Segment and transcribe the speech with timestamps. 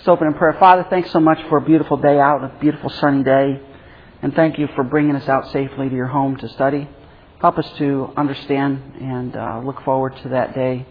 [0.00, 0.56] Let's open in prayer.
[0.58, 3.60] Father, thanks so much for a beautiful day out, a beautiful sunny day.
[4.22, 6.88] And thank you for bringing us out safely to your home to study.
[7.38, 10.86] Help us to understand and uh, look forward to that day.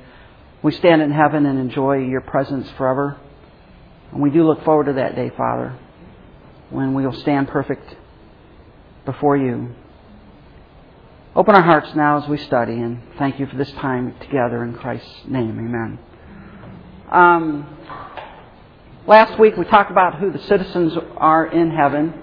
[0.61, 3.19] We stand in heaven and enjoy your presence forever.
[4.11, 5.75] And we do look forward to that day, Father,
[6.69, 7.95] when we will stand perfect
[9.05, 9.73] before you.
[11.35, 14.75] Open our hearts now as we study, and thank you for this time together in
[14.75, 15.57] Christ's name.
[15.57, 15.97] Amen.
[17.11, 17.75] Um,
[19.09, 22.13] Last week we talked about who the citizens are in heaven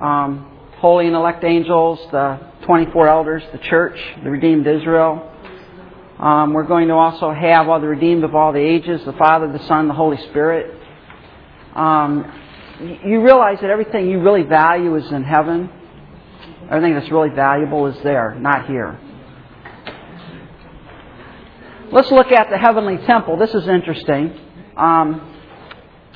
[0.00, 5.30] um, holy and elect angels, the 24 elders, the church, the redeemed Israel.
[6.18, 9.52] Um, we're going to also have all the redeemed of all the ages the Father,
[9.52, 10.74] the Son, the Holy Spirit.
[11.74, 12.32] Um,
[13.04, 15.68] you realize that everything you really value is in heaven.
[16.70, 18.98] Everything that's really valuable is there, not here.
[21.92, 23.36] Let's look at the heavenly temple.
[23.36, 24.40] This is interesting.
[24.78, 25.36] Um,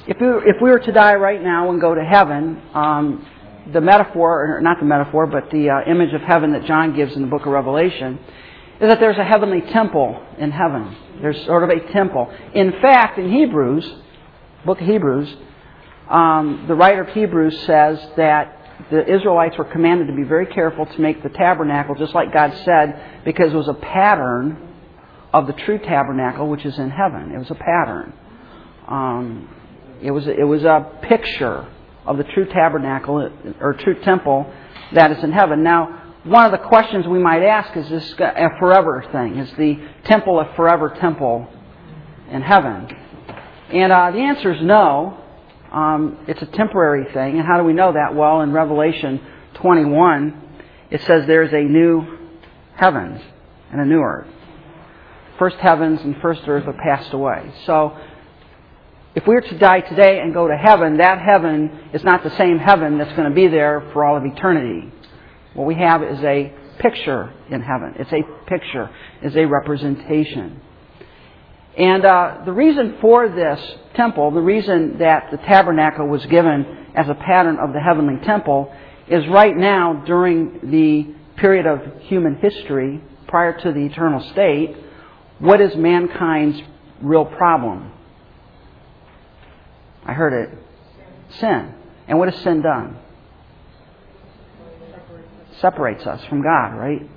[0.07, 3.27] if we, were, if we were to die right now and go to heaven, um,
[3.73, 7.15] the metaphor, or not the metaphor, but the uh, image of heaven that John gives
[7.17, 8.19] in the book of Revelation,
[8.81, 10.95] is that there's a heavenly temple in heaven.
[11.23, 12.31] There's sort of a temple.
[12.55, 13.91] In fact, in Hebrews,
[14.67, 15.35] book of Hebrews,
[16.11, 20.85] um, the writer of Hebrews says that the Israelites were commanded to be very careful
[20.85, 24.69] to make the tabernacle just like God said, because it was a pattern
[25.33, 27.33] of the true tabernacle which is in heaven.
[27.35, 28.13] It was a pattern.
[28.87, 29.49] Um,
[30.03, 31.67] it was, it was a picture
[32.07, 34.53] of the true tabernacle or true temple
[34.93, 35.63] that is in heaven.
[35.63, 39.39] Now, one of the questions we might ask is this a forever thing?
[39.39, 41.47] Is the temple a forever temple
[42.31, 42.89] in heaven?
[43.71, 45.21] And uh, the answer is no.
[45.71, 47.39] Um, it's a temporary thing.
[47.39, 48.15] And how do we know that?
[48.15, 49.21] Well, in Revelation
[49.55, 50.43] 21,
[50.91, 52.19] it says there's a new
[52.77, 53.21] heavens
[53.71, 54.29] and a new earth.
[55.39, 57.53] First heavens and first earth are passed away.
[57.67, 57.99] So
[59.15, 62.37] if we are to die today and go to heaven, that heaven is not the
[62.37, 64.93] same heaven that's going to be there for all of eternity.
[65.55, 67.95] What we have is a picture in heaven.
[67.99, 68.91] It's a picture,
[69.23, 70.61] it's a representation.
[71.79, 73.61] And uh, the reason for this
[73.95, 78.73] temple, the reason that the tabernacle was given as a pattern of the heavenly temple,
[79.09, 84.77] is right now during the period of human history prior to the eternal state,
[85.39, 86.61] what is mankind's
[87.03, 87.93] real problem?
[90.05, 90.59] I heard it.
[91.39, 91.75] Sin.
[92.07, 92.99] And what has sin done?
[95.61, 97.09] Separates us from God, right?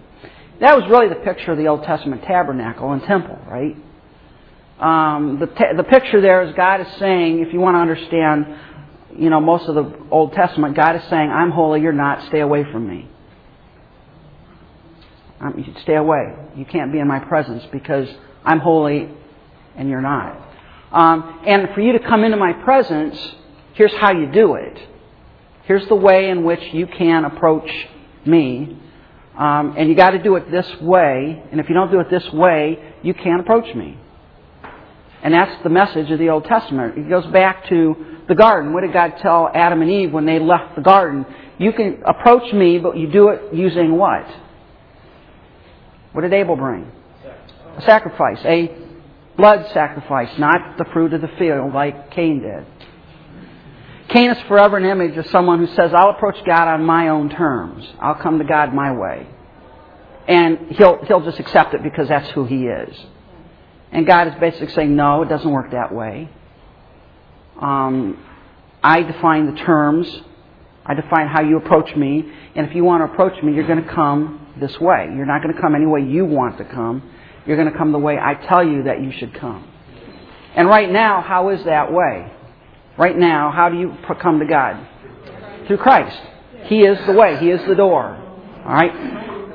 [0.59, 3.75] That was really the picture of the Old Testament tabernacle and temple, right?
[4.79, 8.45] Um, the, te- the picture there is God is saying, if you want to understand,
[9.15, 12.39] you know, most of the Old Testament, God is saying, I'm holy, you're not, stay
[12.39, 13.09] away from me.
[15.39, 16.35] Um, you stay away.
[16.55, 18.07] You can't be in my presence because
[18.43, 19.09] I'm holy
[19.75, 20.46] and you're not.
[20.91, 23.17] Um, and for you to come into my presence,
[23.73, 24.77] here's how you do it.
[25.65, 27.69] Here's the way in which you can approach
[28.25, 28.81] me.
[29.37, 31.43] Um, and you got to do it this way.
[31.51, 33.99] And if you don't do it this way, you can't approach me.
[35.21, 36.97] And that's the message of the Old Testament.
[36.97, 38.73] It goes back to the garden.
[38.73, 41.25] What did God tell Adam and Eve when they left the garden?
[41.57, 44.25] You can approach me, but you do it using what?
[46.13, 46.89] What did Abel bring?
[47.77, 48.39] A sacrifice.
[48.45, 48.86] A
[49.37, 52.65] blood sacrifice, not the fruit of the field like Cain did.
[54.09, 57.29] Cain is forever an image of someone who says, I'll approach God on my own
[57.29, 57.85] terms.
[57.99, 59.27] I'll come to God my way.
[60.27, 62.97] And he'll, he'll just accept it because that's who he is.
[63.91, 66.29] And God is basically saying, no, it doesn't work that way.
[67.61, 68.23] Um,
[68.83, 70.07] I define the terms.
[70.85, 72.31] I define how you approach me.
[72.55, 75.09] And if you want to approach me, you're going to come this way.
[75.15, 77.09] You're not going to come any way you want to come.
[77.47, 79.65] You're going to come the way I tell you that you should come.
[80.55, 82.31] And right now, how is that way?
[82.97, 84.85] Right now, how do you come to God?
[85.67, 86.17] Through Christ.
[86.65, 87.37] He is the way.
[87.37, 88.15] He is the door.
[88.65, 88.91] All right?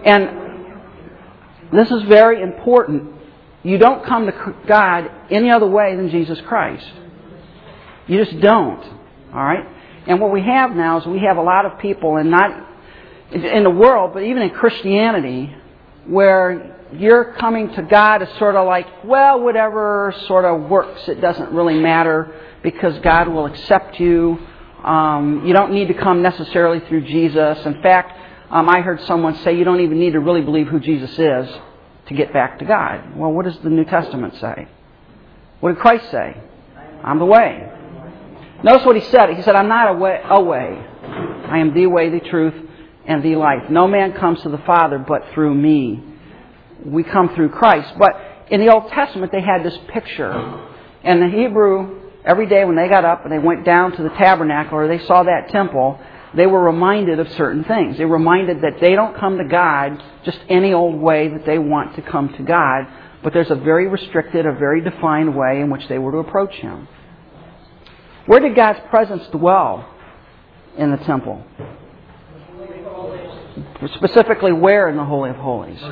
[0.07, 0.31] And
[1.73, 3.13] this is very important.
[3.63, 6.87] You don't come to God any other way than Jesus Christ.
[8.07, 8.83] You just don't.
[9.35, 9.67] All right?
[10.07, 12.69] And what we have now is we have a lot of people, and not
[13.33, 15.55] in the world, but even in Christianity,
[16.07, 21.09] where you're coming to God is sort of like, well, whatever sort of works.
[21.09, 24.39] It doesn't really matter because God will accept you.
[24.85, 27.65] Um, you don't need to come necessarily through Jesus.
[27.65, 28.19] In fact,
[28.51, 31.49] um, I heard someone say you don't even need to really believe who Jesus is
[32.07, 33.17] to get back to God.
[33.17, 34.69] Well, what does the New Testament say?
[35.61, 36.37] What did Christ say?
[37.05, 37.69] I'm the way.
[38.63, 39.31] Notice what he said.
[39.35, 40.85] He said, I'm not a way, a way.
[41.49, 42.55] I am the way, the truth,
[43.07, 43.71] and the life.
[43.71, 46.12] No man comes to the Father but through me
[46.85, 47.95] we come through Christ.
[47.99, 48.13] But
[48.51, 50.33] in the Old Testament, they had this picture.
[51.03, 54.11] And the Hebrew every day when they got up and they went down to the
[54.11, 55.99] tabernacle or they saw that temple,
[56.35, 57.99] they were reminded of certain things.
[57.99, 61.59] They were reminded that they don't come to God just any old way that they
[61.59, 62.87] want to come to God,
[63.23, 66.55] but there's a very restricted, a very defined way in which they were to approach
[66.55, 66.89] Him.
[68.27, 69.89] Where did God's presence dwell
[70.79, 71.45] in the temple?
[73.97, 75.83] Specifically, where in the Holy of Holies?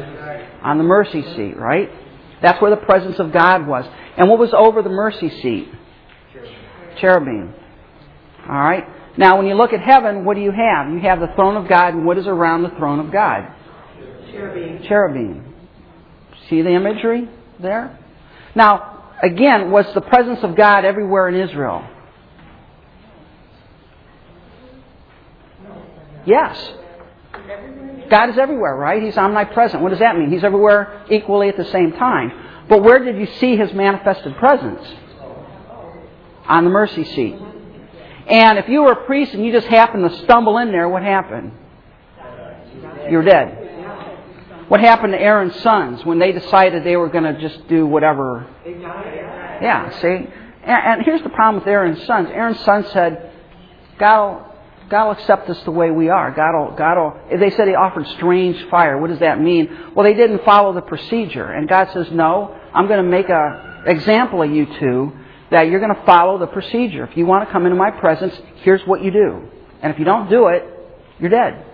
[0.63, 1.91] On the mercy seat, right?
[2.43, 3.85] That's where the presence of God was.
[4.17, 5.69] And what was over the mercy seat?
[6.99, 7.55] Cherubim.
[8.49, 8.85] All right?
[9.17, 10.91] Now, when you look at heaven, what do you have?
[10.91, 13.53] You have the throne of God, and what is around the throne of God?
[14.31, 14.83] Cherubim.
[14.87, 15.55] Cherubim.
[16.49, 17.29] See the imagery
[17.59, 17.99] there?
[18.55, 21.87] Now, again, was the presence of God everywhere in Israel?
[26.27, 26.73] Yes.
[28.11, 29.03] God is everywhere, right?
[29.03, 29.83] He's omnipresent.
[29.83, 30.31] What does that mean?
[30.33, 32.33] He's everywhere equally at the same time.
[32.69, 34.83] But where did you see his manifested presence?
[36.47, 37.37] On the mercy seat.
[38.27, 41.03] And if you were a priest and you just happened to stumble in there, what
[41.03, 41.53] happened?
[43.09, 43.57] You're dead.
[44.69, 48.47] What happened to Aaron's sons when they decided they were going to just do whatever?
[48.65, 50.29] Yeah, see?
[50.63, 52.29] And, here's the problem with Aaron's sons.
[52.31, 53.33] Aaron's sons said,
[53.99, 54.50] God
[54.91, 56.33] God will accept us the way we are.
[56.33, 58.99] God will, God will, they said he offered strange fire.
[58.99, 59.93] What does that mean?
[59.95, 61.47] Well, they didn't follow the procedure.
[61.47, 65.13] And God says, no, I'm going to make an example of you two
[65.53, 67.05] that you're going to follow the procedure.
[67.05, 69.49] If you want to come into my presence, here's what you do.
[69.81, 70.65] And if you don't do it,
[71.21, 71.65] you're dead.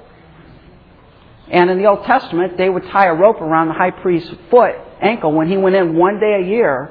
[1.50, 4.74] And in the Old Testament, they would tie a rope around the high priest's foot,
[5.00, 6.90] ankle, when he went in one day a year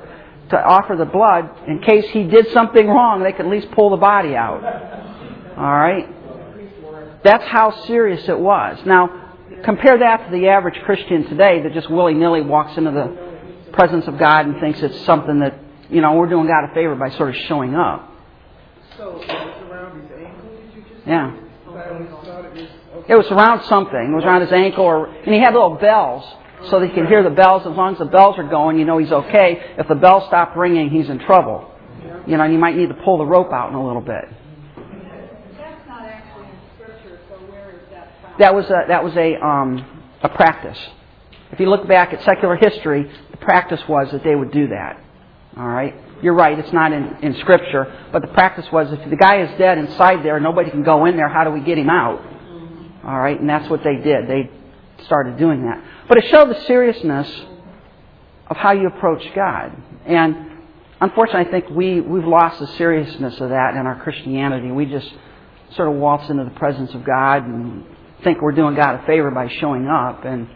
[0.49, 1.49] to offer the blood.
[1.67, 4.63] In case he did something wrong, they could at least pull the body out.
[5.57, 6.14] All right?
[7.25, 8.77] That's how serious it was.
[8.85, 9.33] Now,
[9.63, 14.07] compare that to the average Christian today that just willy nilly walks into the presence
[14.07, 17.09] of God and thinks it's something that, you know, we're doing God a favor by
[17.09, 18.11] sort of showing up.
[18.97, 21.35] So it was around his ankle, did you just Yeah.
[23.07, 24.11] It was around something.
[24.11, 26.23] It was around his ankle, or and he had little bells
[26.69, 27.65] so that he can hear the bells.
[27.65, 29.75] As long as the bells are going, you know he's okay.
[29.77, 31.71] If the bells stop ringing, he's in trouble.
[32.27, 34.25] You know, and you might need to pull the rope out in a little bit.
[35.57, 37.81] That's not actually in scripture, so where is
[38.39, 39.85] that was a, that was a um,
[40.21, 40.77] a practice.
[41.51, 45.01] If you look back at secular history, the practice was that they would do that.
[45.57, 46.57] All right, you're right.
[46.57, 50.23] It's not in, in scripture, but the practice was if the guy is dead inside
[50.25, 51.29] there, nobody can go in there.
[51.29, 52.19] How do we get him out?
[53.05, 54.27] All right, and that's what they did.
[54.27, 54.49] They
[55.05, 55.83] started doing that.
[56.07, 57.29] But it showed the seriousness
[58.47, 59.71] of how you approach God.
[60.05, 60.35] And
[60.99, 64.71] unfortunately, I think we, we've lost the seriousness of that in our Christianity.
[64.71, 65.11] We just
[65.75, 67.85] sort of waltz into the presence of God and
[68.25, 70.25] think we're doing God a favor by showing up.
[70.25, 70.49] And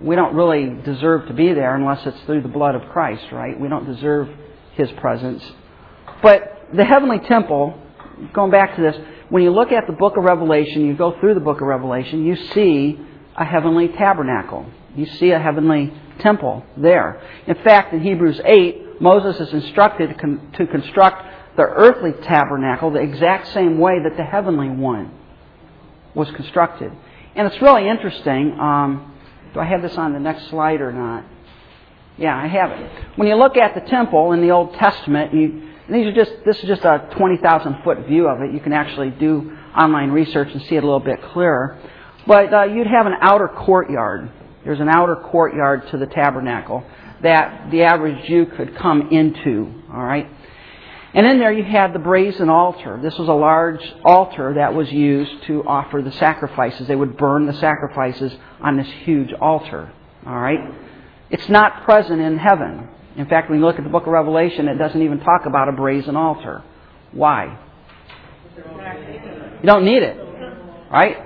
[0.00, 3.60] we don't really deserve to be there unless it's through the blood of Christ, right?
[3.60, 4.30] We don't deserve
[4.74, 5.44] His presence.
[6.22, 7.78] But the heavenly temple,
[8.32, 8.96] going back to this,
[9.28, 12.24] when you look at the book of Revelation, you go through the book of Revelation,
[12.24, 12.98] you see
[13.36, 14.66] a heavenly tabernacle.
[14.96, 17.22] You see a heavenly temple there.
[17.46, 20.18] In fact, in Hebrews 8, Moses is instructed
[20.56, 25.19] to, construct the earthly tabernacle the exact same way that the heavenly one
[26.14, 26.92] was constructed.
[27.34, 28.58] And it's really interesting.
[28.58, 29.16] Um,
[29.54, 31.24] do I have this on the next slide or not?
[32.18, 32.90] Yeah, I have it.
[33.16, 36.58] When you look at the temple in the Old Testament, you, these are just this
[36.58, 38.52] is just a twenty thousand foot view of it.
[38.52, 41.78] You can actually do online research and see it a little bit clearer.
[42.26, 44.30] But uh, you'd have an outer courtyard.
[44.64, 46.84] There's an outer courtyard to the tabernacle
[47.22, 49.72] that the average Jew could come into.
[49.92, 50.28] All right.
[51.12, 52.98] And in there you had the brazen altar.
[53.02, 56.86] This was a large altar that was used to offer the sacrifices.
[56.86, 59.92] They would burn the sacrifices on this huge altar.
[60.24, 60.60] All right?
[61.30, 62.88] It's not present in heaven.
[63.16, 65.68] In fact, when you look at the book of Revelation, it doesn't even talk about
[65.68, 66.62] a brazen altar.
[67.12, 67.58] Why?
[68.56, 70.16] You don't need it.
[70.90, 71.16] Right?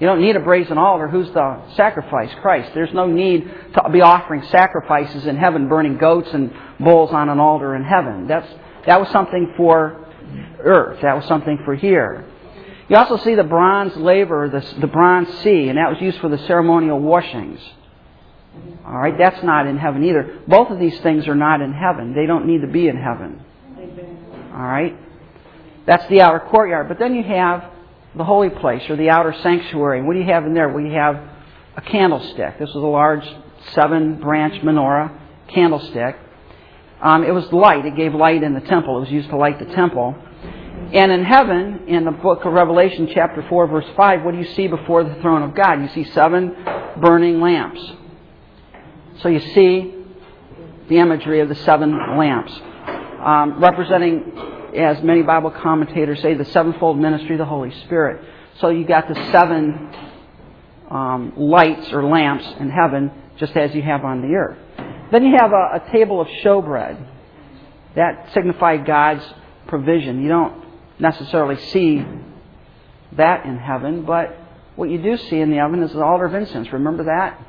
[0.00, 1.08] You don't need a brazen altar.
[1.08, 2.30] Who's the sacrifice?
[2.40, 2.70] Christ.
[2.74, 7.40] There's no need to be offering sacrifices in heaven, burning goats and bulls on an
[7.40, 8.28] altar in heaven.
[8.28, 8.48] That's,
[8.88, 10.06] that was something for
[10.60, 11.02] earth.
[11.02, 12.24] That was something for here.
[12.88, 16.30] You also see the bronze laver, the, the bronze sea, and that was used for
[16.30, 17.60] the ceremonial washings.
[18.86, 20.40] All right, that's not in heaven either.
[20.48, 22.14] Both of these things are not in heaven.
[22.14, 23.44] They don't need to be in heaven.
[24.54, 24.96] All right?
[25.84, 26.88] That's the outer courtyard.
[26.88, 27.70] But then you have
[28.16, 30.00] the holy place or the outer sanctuary.
[30.00, 30.70] What do you have in there?
[30.70, 31.22] We have
[31.76, 32.58] a candlestick.
[32.58, 33.28] This was a large
[33.74, 35.14] seven branch menorah
[35.48, 36.16] candlestick.
[37.02, 37.84] Um, it was light.
[37.86, 38.96] It gave light in the temple.
[38.96, 40.16] It was used to light the temple.
[40.92, 44.46] And in heaven, in the book of Revelation, chapter 4, verse 5, what do you
[44.54, 45.80] see before the throne of God?
[45.82, 46.56] You see seven
[47.00, 47.80] burning lamps.
[49.22, 49.94] So you see
[50.88, 52.52] the imagery of the seven lamps.
[53.20, 58.24] um, representing, as many Bible commentators say, the sevenfold ministry of the Holy Spirit.
[58.60, 59.94] So you got the seven
[60.90, 64.58] um, lights or lamps in heaven, just as you have on the earth.
[65.10, 67.06] Then you have a, a table of showbread.
[67.96, 69.24] That signified God's
[69.66, 70.22] provision.
[70.22, 70.64] You don't
[70.98, 72.04] necessarily see
[73.16, 74.36] that in heaven, but
[74.76, 76.72] what you do see in the oven is the altar of incense.
[76.72, 77.40] Remember that?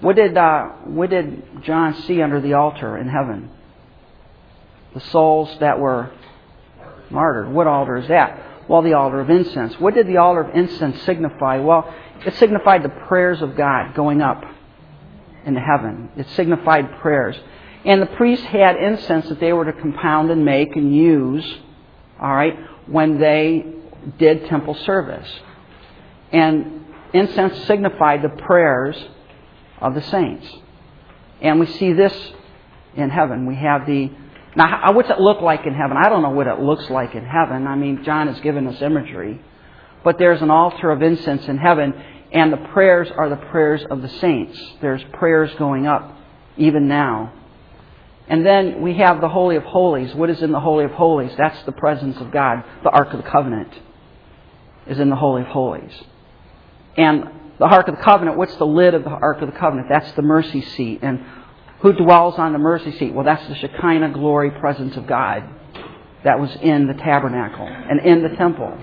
[0.00, 3.50] What did, uh, what did John see under the altar in heaven?
[4.94, 6.10] The souls that were
[7.10, 7.52] martyred.
[7.52, 8.68] What altar is that?
[8.68, 9.78] Well, the altar of incense.
[9.78, 11.58] What did the altar of incense signify?
[11.58, 11.94] Well,
[12.24, 14.42] it signified the prayers of God going up
[15.46, 16.10] into heaven.
[16.16, 17.36] It signified prayers.
[17.84, 21.44] And the priests had incense that they were to compound and make and use,
[22.20, 22.54] all right,
[22.86, 23.64] when they
[24.18, 25.28] did temple service.
[26.32, 28.96] And incense signified the prayers
[29.80, 30.46] of the saints.
[31.40, 32.14] And we see this
[32.96, 33.46] in heaven.
[33.46, 34.10] We have the.
[34.56, 35.96] Now, what's it look like in heaven?
[35.96, 37.66] I don't know what it looks like in heaven.
[37.66, 39.40] I mean, John has given us imagery.
[40.02, 41.92] But there's an altar of incense in heaven,
[42.32, 44.58] and the prayers are the prayers of the saints.
[44.80, 46.16] There's prayers going up
[46.56, 47.32] even now.
[48.28, 50.14] And then we have the Holy of Holies.
[50.14, 51.32] What is in the Holy of Holies?
[51.38, 52.64] That's the presence of God.
[52.82, 53.72] The Ark of the Covenant
[54.86, 55.92] is in the Holy of Holies.
[56.96, 57.24] And
[57.58, 59.88] the Ark of the Covenant, what's the lid of the Ark of the Covenant?
[59.88, 61.00] That's the mercy seat.
[61.02, 61.24] And
[61.80, 63.14] who dwells on the mercy seat?
[63.14, 65.44] Well, that's the Shekinah glory presence of God
[66.24, 68.76] that was in the tabernacle and in the temple.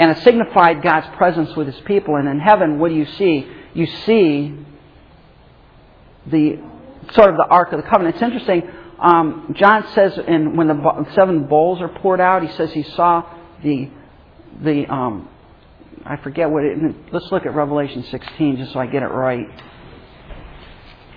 [0.00, 2.16] And it signified God's presence with his people.
[2.16, 3.46] And in heaven, what do you see?
[3.74, 4.56] You see
[6.26, 6.58] the
[7.12, 8.14] sort of the Ark of the Covenant.
[8.14, 8.62] It's interesting.
[8.98, 13.30] Um, John says, in, when the seven bowls are poured out, he says he saw
[13.62, 13.90] the
[14.62, 15.28] the um,
[16.06, 16.78] I forget what it.
[17.12, 19.48] Let's look at Revelation 16 just so I get it right.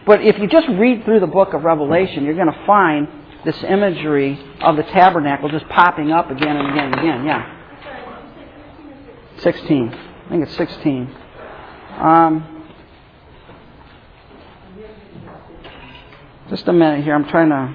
[0.06, 3.08] But if you just read through the book of Revelation, you're going to find
[3.46, 7.26] this imagery of the tabernacle just popping up again and again and again.
[7.26, 7.63] Yeah.
[9.42, 9.90] 16.
[9.90, 11.16] I think it's 16.
[11.98, 12.54] Um,
[16.50, 17.16] Just a minute here.
[17.16, 17.74] I'm trying to.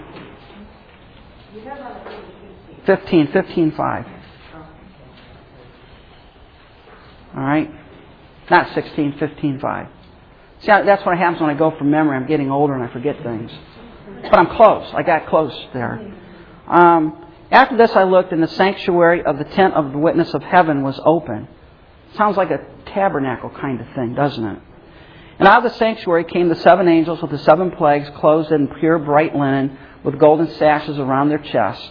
[2.86, 4.06] 15, 15, 5.
[7.34, 7.70] All right?
[8.50, 9.88] Not 16, 15, 5.
[10.60, 12.16] See, that's what happens when I go from memory.
[12.16, 13.50] I'm getting older and I forget things.
[14.22, 14.92] But I'm close.
[14.94, 16.14] I got close there.
[16.66, 20.42] Um, after this, I looked, and the sanctuary of the tent of the witness of
[20.42, 21.48] heaven was open.
[22.16, 24.58] Sounds like a tabernacle kind of thing, doesn't it?
[25.38, 28.68] And out of the sanctuary came the seven angels with the seven plagues, clothed in
[28.68, 31.90] pure bright linen, with golden sashes around their chest.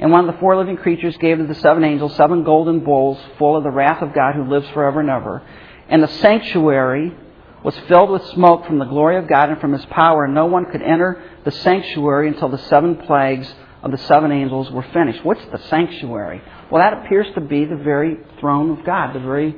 [0.00, 3.18] And one of the four living creatures gave to the seven angels seven golden bowls
[3.38, 5.42] full of the wrath of God who lives forever and ever.
[5.88, 7.16] And the sanctuary
[7.64, 10.46] was filled with smoke from the glory of God and from his power, and no
[10.46, 15.24] one could enter the sanctuary until the seven plagues of the seven angels were finished.
[15.24, 16.42] What's the sanctuary?
[16.70, 19.56] Well, that appears to be the very throne of God, the very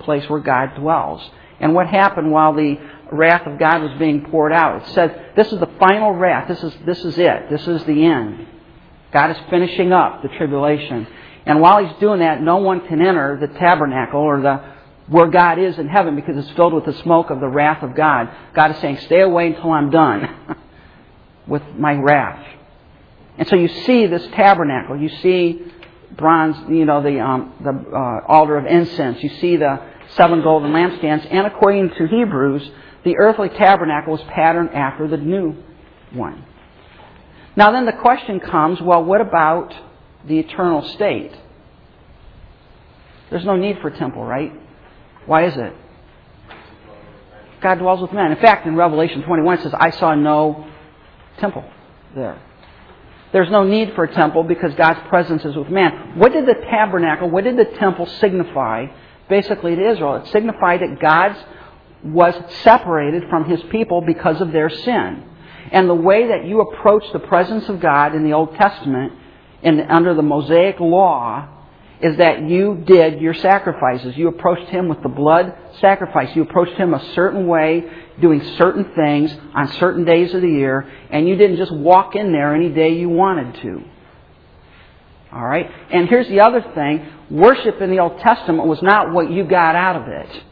[0.00, 1.28] place where God dwells
[1.60, 2.76] and what happened while the
[3.10, 4.82] wrath of God was being poured out.
[4.82, 6.48] It said, this is the final wrath.
[6.48, 7.50] This is, this is it.
[7.50, 8.46] This is the end.
[9.12, 11.06] God is finishing up the tribulation.
[11.46, 14.76] And while he's doing that, no one can enter the tabernacle or the
[15.08, 17.94] where God is in heaven because it's filled with the smoke of the wrath of
[17.94, 18.28] God.
[18.54, 20.56] God is saying, stay away until I'm done
[21.46, 22.44] with my wrath.
[23.38, 24.96] And so you see this tabernacle.
[24.96, 25.62] You see
[26.16, 29.22] bronze, you know, the, um, the uh, altar of incense.
[29.22, 32.70] You see the seven golden lampstands, and according to Hebrews,
[33.04, 35.54] the earthly tabernacle was patterned after the new
[36.12, 36.44] one.
[37.54, 39.74] Now, then the question comes well, what about
[40.26, 41.32] the eternal state?
[43.30, 44.52] There's no need for temple, right?
[45.26, 45.72] Why is it?
[47.60, 48.30] God dwells with men.
[48.30, 50.68] In fact, in Revelation 21, it says, I saw no
[51.38, 51.64] temple
[52.14, 52.40] there.
[53.32, 56.18] There's no need for a temple because God's presence is with man.
[56.18, 58.86] What did the tabernacle, what did the temple signify
[59.28, 60.16] basically to Israel.
[60.16, 61.36] It signified that God
[62.04, 65.24] was separated from his people because of their sin.
[65.72, 69.12] And the way that you approach the presence of God in the Old Testament
[69.62, 71.48] and under the Mosaic law
[72.00, 74.16] is that you did your sacrifices.
[74.16, 76.34] You approached him with the blood sacrifice.
[76.36, 77.84] You approached him a certain way,
[78.20, 82.32] doing certain things on certain days of the year, and you didn't just walk in
[82.32, 83.82] there any day you wanted to.
[85.32, 85.70] All right?
[85.90, 89.74] And here's the other thing worship in the Old Testament was not what you got
[89.74, 90.42] out of it.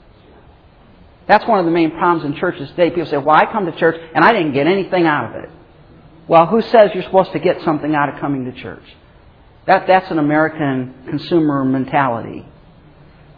[1.26, 2.90] That's one of the main problems in churches today.
[2.90, 5.50] People say, well, I come to church and I didn't get anything out of it.
[6.26, 8.82] Well, who says you're supposed to get something out of coming to church?
[9.66, 12.46] That, that's an American consumer mentality.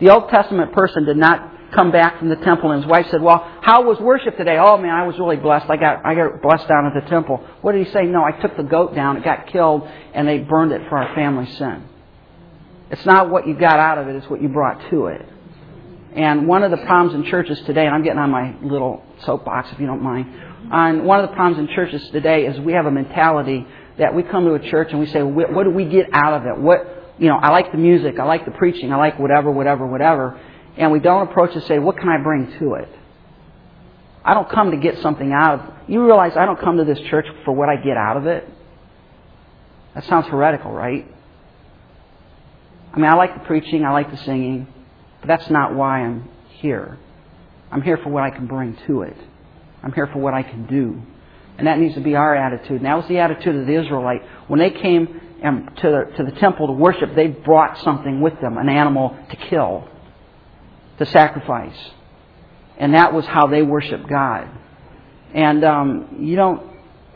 [0.00, 3.22] The Old Testament person did not come back from the temple, and his wife said,
[3.22, 5.70] "Well, how was worship today?" "Oh man, I was really blessed.
[5.70, 8.04] I got I got blessed down at the temple." What did he say?
[8.06, 9.16] "No, I took the goat down.
[9.16, 11.84] It got killed, and they burned it for our family sin."
[12.90, 15.26] It's not what you got out of it; it's what you brought to it.
[16.14, 19.70] And one of the problems in churches today, and I'm getting on my little soapbox
[19.72, 20.26] if you don't mind,
[20.70, 23.66] and one of the problems in churches today is we have a mentality
[23.98, 26.46] that we come to a church and we say, what do we get out of
[26.46, 26.58] it?
[26.60, 29.86] What, you know, I like the music, I like the preaching, I like whatever, whatever,
[29.86, 30.38] whatever.
[30.76, 32.88] And we don't approach and say, what can I bring to it?
[34.24, 36.98] I don't come to get something out of You realize I don't come to this
[37.08, 38.46] church for what I get out of it?
[39.94, 41.10] That sounds heretical, right?
[42.92, 44.66] I mean, I like the preaching, I like the singing,
[45.20, 46.98] but that's not why I'm here.
[47.70, 49.16] I'm here for what I can bring to it.
[49.82, 51.00] I'm here for what I can do.
[51.58, 52.78] And that needs to be our attitude.
[52.78, 54.22] And that was the attitude of the Israelite.
[54.48, 58.58] When they came to the, to the temple to worship, they brought something with them,
[58.58, 59.88] an animal to kill,
[60.98, 61.76] to sacrifice.
[62.78, 64.48] And that was how they worshiped God.
[65.34, 66.62] And um, you don't,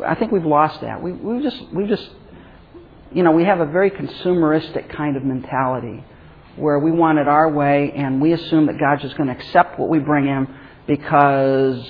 [0.04, 1.02] I think we've lost that.
[1.02, 2.09] We, we just, we just,
[3.12, 6.04] you know, we have a very consumeristic kind of mentality
[6.56, 9.78] where we want it our way and we assume that God's just going to accept
[9.78, 10.49] what we bring Him
[10.87, 11.82] because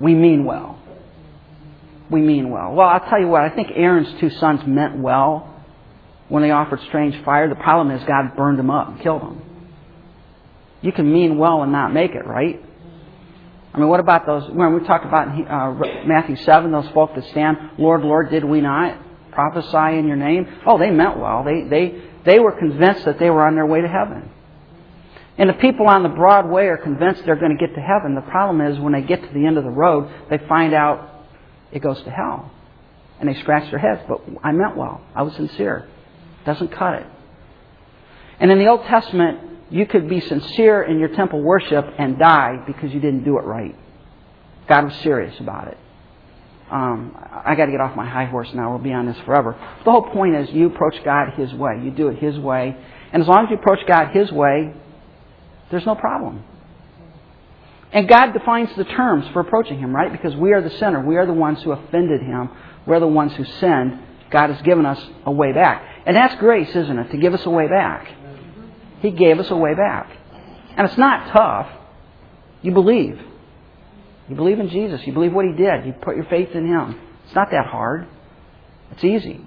[0.00, 0.81] we mean well
[2.12, 2.72] we mean well.
[2.72, 5.48] Well, I'll tell you what, I think Aaron's two sons meant well
[6.28, 7.48] when they offered strange fire.
[7.48, 9.42] The problem is God burned them up and killed them.
[10.82, 12.62] You can mean well and not make it, right?
[13.74, 17.24] I mean, what about those, when we talk about uh, Matthew 7, those folk that
[17.30, 18.98] stand, Lord, Lord, did we not
[19.30, 20.46] prophesy in your name?
[20.66, 21.42] Oh, they meant well.
[21.42, 24.30] They, they, they were convinced that they were on their way to heaven.
[25.38, 28.14] And the people on the broad way are convinced they're going to get to heaven.
[28.14, 31.11] The problem is when they get to the end of the road, they find out
[31.72, 32.50] it goes to hell.
[33.20, 35.00] And they scratch their heads, but I meant well.
[35.14, 35.88] I was sincere.
[36.44, 37.06] Doesn't cut it.
[38.40, 39.38] And in the Old Testament,
[39.70, 43.42] you could be sincere in your temple worship and die because you didn't do it
[43.42, 43.76] right.
[44.68, 45.78] God was serious about it.
[46.70, 48.70] Um, I got to get off my high horse now.
[48.70, 49.56] We'll be on this forever.
[49.84, 51.80] The whole point is you approach God His way.
[51.82, 52.76] You do it His way.
[53.12, 54.74] And as long as you approach God His way,
[55.70, 56.42] there's no problem.
[57.92, 60.10] And God defines the terms for approaching Him, right?
[60.10, 61.04] Because we are the sinner.
[61.04, 62.48] We are the ones who offended Him.
[62.86, 63.98] We're the ones who sinned.
[64.30, 65.84] God has given us a way back.
[66.06, 67.10] And that's grace, isn't it?
[67.10, 68.10] To give us a way back.
[69.00, 70.10] He gave us a way back.
[70.76, 71.68] And it's not tough.
[72.62, 73.20] You believe.
[74.28, 75.06] You believe in Jesus.
[75.06, 75.84] You believe what He did.
[75.84, 76.98] You put your faith in Him.
[77.26, 78.08] It's not that hard.
[78.92, 79.44] It's easy.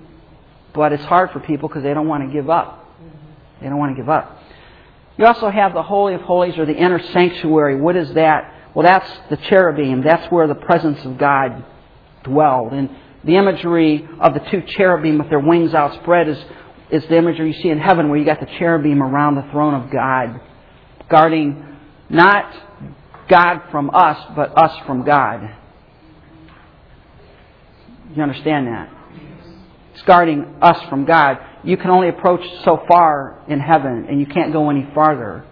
[0.73, 2.85] But it's hard for people because they don't want to give up.
[3.59, 4.39] They don't want to give up.
[5.17, 7.79] You also have the Holy of Holies or the inner sanctuary.
[7.79, 8.53] What is that?
[8.73, 10.03] Well, that's the cherubim.
[10.03, 11.63] That's where the presence of God
[12.23, 12.73] dwelled.
[12.73, 12.89] And
[13.23, 16.37] the imagery of the two cherubim with their wings outspread is,
[16.91, 19.73] is the imagery you see in heaven where you got the cherubim around the throne
[19.73, 20.41] of God,
[21.09, 21.65] guarding
[22.09, 22.53] not
[23.29, 25.49] God from us, but us from God.
[28.13, 28.91] You understand that?
[29.93, 34.25] It's guarding us from God you can only approach so far in heaven and you
[34.25, 35.45] can't go any farther.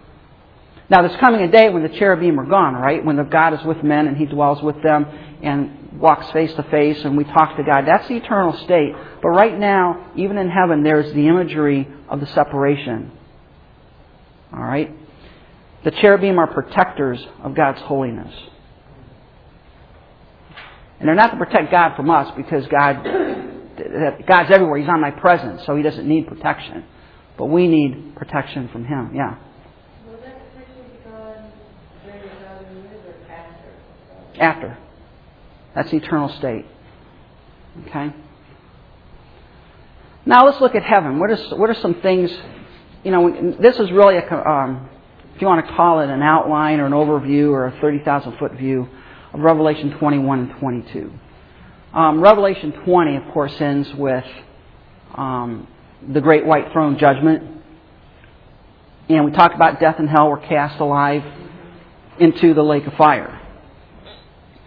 [0.89, 3.03] Now, there's coming a day when the cherubim are gone, right?
[3.03, 5.05] When the God is with men and He dwells with them
[5.41, 7.85] and walks face to face and we talk to God.
[7.87, 8.93] That's the eternal state.
[9.21, 13.11] But right now, even in heaven, there's the imagery of the separation.
[14.53, 14.91] All right?
[15.83, 18.33] The cherubim are protectors of God's holiness.
[20.99, 23.03] And they're not to protect God from us because God
[23.93, 24.77] that God's everywhere.
[24.79, 26.85] He's omnipresent, so He doesn't need protection.
[27.37, 29.11] But we need protection from Him.
[29.15, 29.37] Yeah.
[30.05, 31.51] Will that protection be gone
[32.05, 34.41] during the thousand years or after?
[34.41, 34.77] After.
[35.75, 36.65] That's the eternal state.
[37.87, 38.13] Okay?
[40.25, 41.19] Now let's look at heaven.
[41.19, 42.31] What are, what are some things,
[43.03, 44.89] you know, this is really a, um,
[45.35, 48.53] if you want to call it an outline or an overview or a 30,000 foot
[48.53, 48.87] view
[49.33, 51.11] of Revelation 21 and 22.
[51.93, 54.25] Um, Revelation 20, of course, ends with
[55.13, 55.67] um,
[56.11, 57.61] the great white throne judgment.
[59.09, 61.23] And we talked about death and hell were cast alive
[62.19, 63.39] into the lake of fire.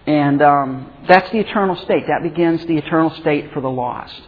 [0.06, 2.04] And um, that's the eternal state.
[2.06, 4.20] That begins the eternal state for the lost.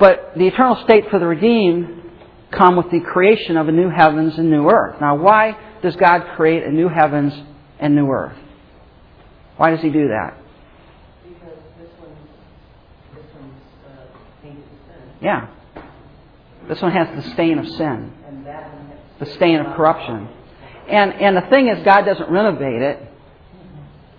[0.00, 2.02] But the eternal state for the redeemed
[2.50, 5.00] come with the creation of a new heavens and new earth.
[5.00, 7.32] Now, why does God create a new heavens
[7.78, 8.36] and new earth?
[9.56, 10.41] Why does He do that?
[15.22, 15.48] Yeah.
[16.68, 18.12] This one has the stain of sin,
[19.18, 20.28] the stain of corruption.
[20.88, 22.98] And, and the thing is, God doesn't renovate it,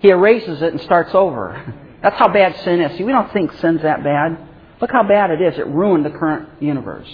[0.00, 1.74] He erases it and starts over.
[2.02, 2.98] That's how bad sin is.
[2.98, 4.36] See, we don't think sin's that bad.
[4.80, 5.58] Look how bad it is.
[5.58, 7.08] It ruined the current universe,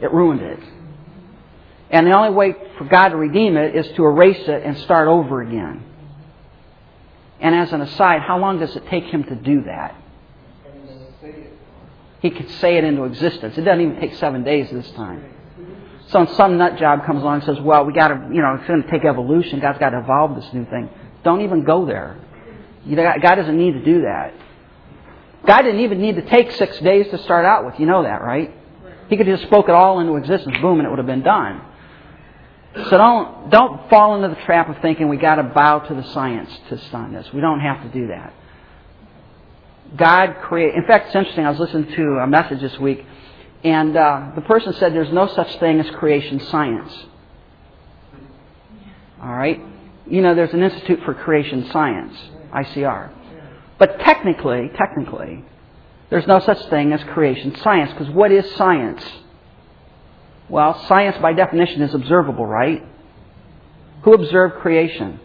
[0.00, 0.60] it ruined it.
[1.88, 5.06] And the only way for God to redeem it is to erase it and start
[5.06, 5.84] over again.
[7.38, 9.94] And as an aside, how long does it take him to do that?
[12.20, 13.56] He could say it into existence.
[13.58, 15.24] It doesn't even take seven days this time.
[16.08, 18.66] So some nut job comes along and says, well, we got to, you know, it's
[18.66, 19.60] going to take evolution.
[19.60, 20.88] God's got to evolve this new thing.
[21.24, 22.16] Don't even go there.
[22.88, 24.32] God doesn't need to do that.
[25.46, 27.78] God didn't even need to take six days to start out with.
[27.78, 28.54] You know that, right?
[29.08, 31.22] He could have just spoke it all into existence, boom, and it would have been
[31.22, 31.62] done.
[32.90, 36.02] So don't don't fall into the trap of thinking we got to bow to the
[36.12, 37.26] science to stun this.
[37.32, 38.34] We don't have to do that.
[39.94, 40.74] God create.
[40.74, 41.44] In fact, it's interesting.
[41.44, 43.04] I was listening to a message this week,
[43.62, 46.92] and uh, the person said there's no such thing as creation science.
[49.22, 49.60] All right,
[50.06, 52.14] you know there's an Institute for Creation Science,
[52.52, 53.10] ICR,
[53.78, 55.44] but technically, technically,
[56.10, 59.04] there's no such thing as creation science because what is science?
[60.48, 62.84] Well, science by definition is observable, right?
[64.02, 65.18] Who observed creation?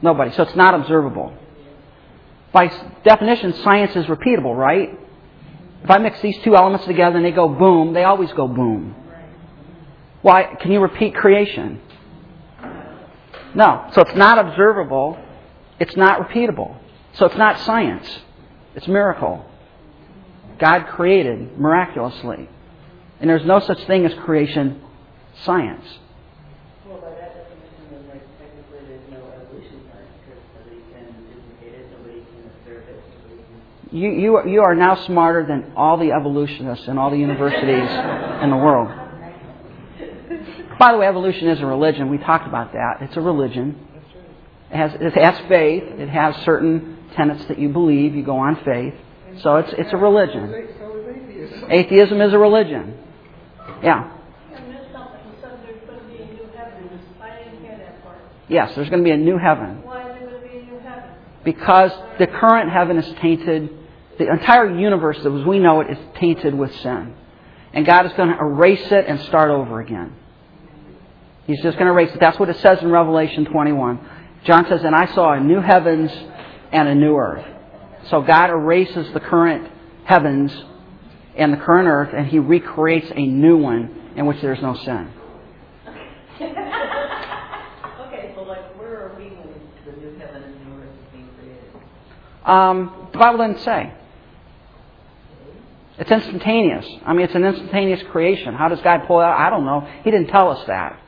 [0.00, 0.32] Nobody.
[0.32, 1.36] So it's not observable.
[2.52, 2.68] By
[3.04, 4.98] definition, science is repeatable, right?
[5.82, 8.94] If I mix these two elements together and they go boom, they always go boom.
[10.20, 10.54] Why?
[10.60, 11.80] Can you repeat creation?
[13.54, 13.88] No.
[13.92, 15.18] So it's not observable.
[15.80, 16.76] It's not repeatable.
[17.14, 18.08] So it's not science.
[18.74, 19.44] It's miracle.
[20.58, 22.48] God created miraculously.
[23.20, 24.80] And there's no such thing as creation
[25.44, 25.84] science.
[26.86, 31.74] Well, by that definition, then like technically there's no evolution science because nobody can duplicate
[31.74, 33.81] it, nobody can observe it, nobody can.
[33.92, 37.90] You, you, are- you are now smarter than all the evolutionists in all the universities
[38.42, 38.88] in the world.
[40.78, 42.10] By the way, evolution is a religion.
[42.10, 42.98] We talked about that.
[43.02, 43.78] It's a religion.
[44.70, 45.84] It has, it has faith.
[45.84, 48.14] It has certain tenets that you believe.
[48.14, 48.94] You go on faith.
[49.42, 50.68] So it's, it's a religion.
[51.68, 52.20] Atheism.
[52.20, 52.94] Is a religion.
[53.82, 54.10] Yeah.
[54.56, 57.00] I missed something, you said there's going to be a new heaven.
[57.20, 58.18] I didn't hear that part.
[58.48, 59.82] Yes, there's going to be a new heaven.
[59.82, 61.10] Why is there going to be a new heaven?
[61.44, 63.70] Because the current heaven is tainted,
[64.18, 67.14] the entire universe as we know it is tainted with sin.
[67.72, 70.14] And God is going to erase it and start over again.
[71.46, 72.20] He's just going to erase it.
[72.20, 74.08] That's what it says in Revelation 21.
[74.44, 76.10] John says, And I saw a new heavens
[76.70, 77.46] and a new earth.
[78.10, 79.70] So God erases the current
[80.04, 80.52] heavens
[81.36, 85.12] and the current earth, and He recreates a new one in which there's no sin.
[88.00, 89.54] Okay, so like where are we when
[89.86, 91.64] the new heaven and new earth is being created?
[92.44, 93.92] Um, the Bible doesn't say.
[95.98, 96.86] It's instantaneous.
[97.04, 98.54] I mean, it's an instantaneous creation.
[98.54, 99.38] How does God pull out?
[99.38, 99.86] I don't know.
[100.04, 100.98] He didn't tell us that.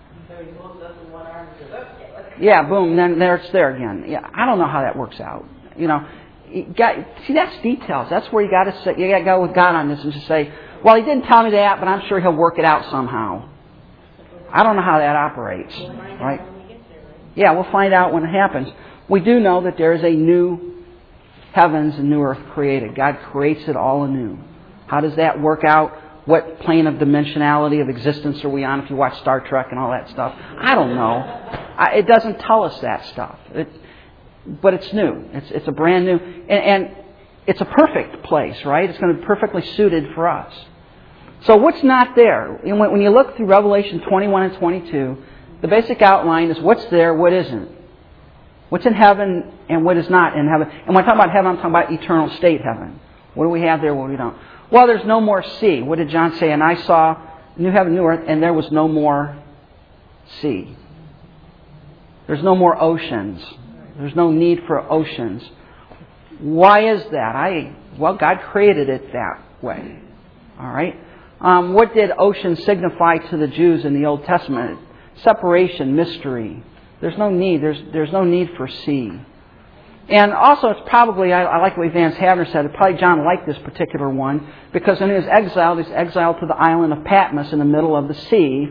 [2.40, 4.05] Yeah, boom, then there it's there again.
[4.09, 5.47] Yeah, I don't know how that works out.
[5.77, 6.07] You know,
[6.77, 8.09] got, see that's details.
[8.11, 10.27] That's where you got to you got to go with God on this and just
[10.27, 10.53] say,
[10.85, 13.49] well, He didn't tell me that, but I'm sure He'll work it out somehow.
[14.53, 15.77] I don't know how that operates,
[16.20, 16.40] right?
[17.35, 18.68] Yeah, we'll find out when it happens.
[19.09, 20.85] We do know that there is a new
[21.53, 22.94] heavens and new earth created.
[22.94, 24.38] God creates it all anew.
[24.95, 25.93] How does that work out?
[26.25, 29.81] What plane of dimensionality of existence are we on if you watch Star Trek and
[29.81, 30.33] all that stuff?
[30.39, 31.17] I don't know.
[31.77, 33.37] I, it doesn't tell us that stuff.
[33.51, 33.69] It,
[34.63, 35.29] but it's new.
[35.33, 36.97] It's, it's a brand new, and, and
[37.45, 38.89] it's a perfect place, right?
[38.89, 40.55] It's going to be perfectly suited for us.
[41.43, 42.61] So what's not there?
[42.63, 45.17] When, when you look through Revelation 21 and 22,
[45.61, 47.69] the basic outline is what's there, what isn't.
[48.69, 50.69] What's in heaven and what is not in heaven.
[50.87, 53.01] And when I talk about heaven, I'm talking about eternal state heaven.
[53.35, 54.37] What do we have there, what do we don't?
[54.75, 55.83] Well, there's no more sea.
[55.83, 56.51] What did John say?
[56.51, 57.17] And I saw
[57.57, 59.41] new heaven, new earth, and there was no more
[60.41, 60.77] sea.
[62.27, 63.41] There's no more oceans.
[63.97, 65.49] There's no need for oceans.
[66.41, 67.37] Why is that?
[67.37, 70.01] I well, God created it that way.
[70.59, 70.99] All right.
[71.41, 74.81] Um, what did ocean signify to the Jews in the Old Testament?
[75.23, 76.65] Separation, mystery.
[77.01, 77.63] There's no need.
[77.63, 79.21] There's there's no need for sea.
[80.09, 82.73] And also, it's probably I, I like way Vance Havner said.
[82.75, 86.93] Probably John liked this particular one because in his exile, he's exiled to the island
[86.93, 88.69] of Patmos in the middle of the sea,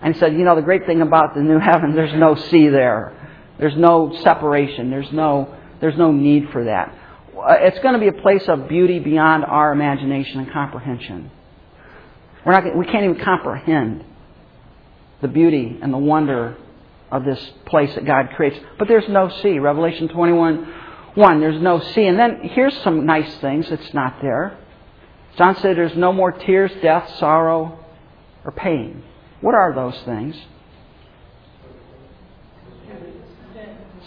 [0.00, 2.68] and he said, you know, the great thing about the new heaven, there's no sea
[2.68, 3.12] there.
[3.58, 4.90] There's no separation.
[4.90, 6.94] There's no, there's no need for that.
[7.36, 11.30] Uh, it's going to be a place of beauty beyond our imagination and comprehension.
[12.44, 14.04] We're not, we can't even comprehend
[15.22, 16.56] the beauty and the wonder
[17.16, 18.58] of this place that God creates.
[18.78, 19.58] But there's no sea.
[19.58, 20.74] Revelation 21
[21.14, 22.06] 1, there's no sea.
[22.06, 24.58] And then here's some nice things that's not there.
[25.38, 27.78] John said there's no more tears, death, sorrow,
[28.44, 29.02] or pain.
[29.40, 30.36] What are those things?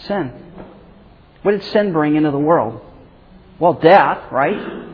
[0.06, 0.32] Sin.
[1.42, 2.80] What did sin bring into the world?
[3.58, 4.88] Well, death, right?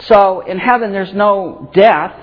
[0.00, 2.14] So in heaven, there's no death.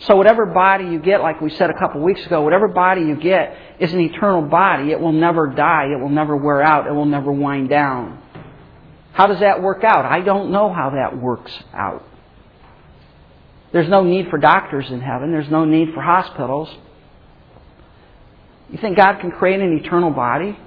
[0.00, 3.16] So whatever body you get, like we said a couple weeks ago, whatever body you
[3.16, 4.92] get is an eternal body.
[4.92, 5.88] It will never die.
[5.92, 6.86] It will never wear out.
[6.86, 8.22] It will never wind down.
[9.12, 10.06] How does that work out?
[10.06, 12.02] I don't know how that works out.
[13.72, 15.32] There's no need for doctors in heaven.
[15.32, 16.74] There's no need for hospitals.
[18.70, 20.58] You think God can create an eternal body?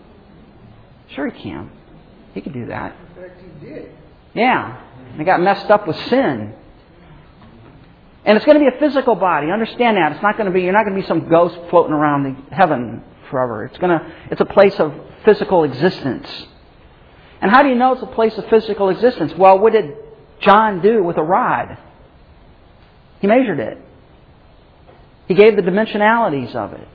[1.10, 1.72] Sure, He can.
[2.34, 2.96] He can do that.
[3.15, 3.91] In fact, he did.
[4.34, 4.82] Yeah.
[5.17, 6.56] They got messed up with sin.
[8.26, 9.52] And it's going to be a physical body.
[9.52, 10.14] Understand that.
[10.14, 12.56] It's not going to be, you're not going to be some ghost floating around the
[12.56, 13.66] heaven forever.
[13.66, 14.94] It's going to, it's a place of
[15.26, 16.28] physical existence.
[17.42, 19.34] And how do you know it's a place of physical existence?
[19.38, 19.96] Well, what did
[20.40, 21.78] John do with a rod?
[23.20, 23.78] He measured it.
[25.28, 26.88] He gave the dimensionalities of it.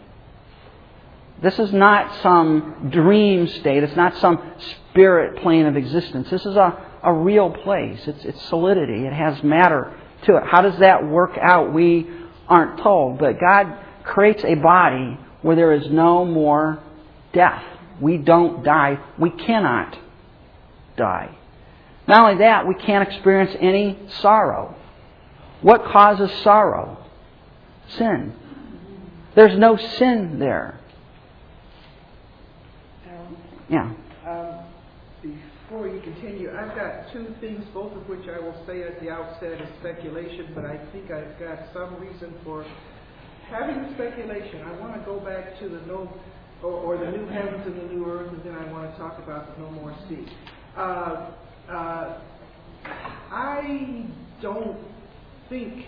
[1.43, 3.83] This is not some dream state.
[3.83, 4.55] It's not some
[4.91, 6.29] spirit plane of existence.
[6.31, 8.01] This is a, a real place.
[8.07, 9.07] It's, it's solidity.
[9.07, 10.45] It has matter to it.
[10.45, 11.73] How does that work out?
[11.73, 12.09] We
[12.49, 13.19] aren't told.
[13.19, 16.83] But God creates a body where there is no more
[17.33, 17.63] death.
[18.01, 18.99] We don't die.
[19.19, 19.99] We cannot
[20.97, 21.37] die.
[22.07, 24.75] Not only that, we can't experience any sorrow.
[25.61, 27.05] What causes sorrow?
[27.97, 28.35] Sin.
[29.35, 30.81] There's no sin there.
[33.69, 33.93] Yeah.
[35.69, 39.11] Before you continue, I've got two things, both of which I will say at the
[39.11, 42.65] outset as speculation, but I think I've got some reason for
[43.51, 44.63] having speculation.
[44.63, 46.11] I want to go back to the no,
[46.63, 49.19] or, or the new heavens and the new earth, and then I want to talk
[49.19, 50.27] about the no more sea.
[50.75, 51.33] Uh,
[51.71, 52.21] uh,
[53.31, 54.07] I
[54.41, 54.79] don't
[55.51, 55.85] think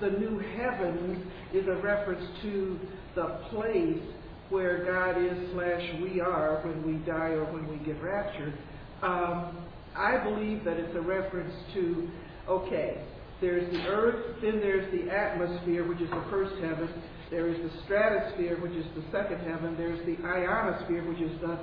[0.00, 2.80] the new heavens is a reference to
[3.14, 4.00] the place
[4.48, 8.54] where God is slash we are when we die or when we get raptured.
[9.02, 9.56] Um,
[9.96, 12.08] I believe that it's a reference to,
[12.48, 13.02] okay,
[13.40, 16.88] there's the earth, then there's the atmosphere, which is the first heaven.
[17.30, 19.76] There is the stratosphere, which is the second heaven.
[19.76, 21.58] There's the ionosphere, which is the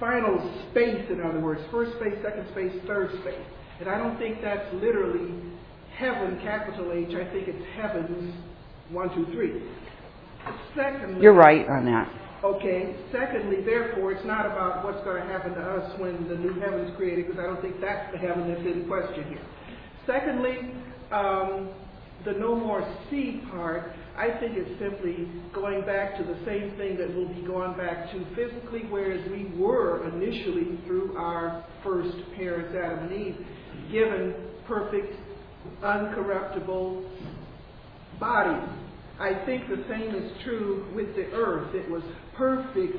[0.00, 0.38] final
[0.70, 3.44] space, in other words, first space, second space, third space.
[3.80, 5.34] And I don't think that's literally
[5.96, 7.14] heaven, capital H.
[7.14, 8.34] I think it's heavens,
[8.90, 9.62] one, two, three.
[10.74, 12.08] Secondly, You're right on that.
[12.44, 12.96] Okay.
[13.12, 16.80] Secondly, therefore, it's not about what's going to happen to us when the new heaven
[16.80, 19.46] is created, because I don't think that's the heaven that's in question here.
[20.06, 20.74] Secondly,
[21.12, 21.70] um,
[22.24, 26.96] the no more sea part, I think it's simply going back to the same thing
[26.98, 32.74] that we'll be going back to physically, whereas we were initially through our first parents,
[32.76, 33.46] Adam and Eve,
[33.90, 34.34] given
[34.66, 35.14] perfect,
[35.82, 37.08] uncorruptible
[38.18, 38.68] bodies.
[39.20, 41.74] I think the same is true with the earth.
[41.74, 42.02] It was
[42.36, 42.96] perfect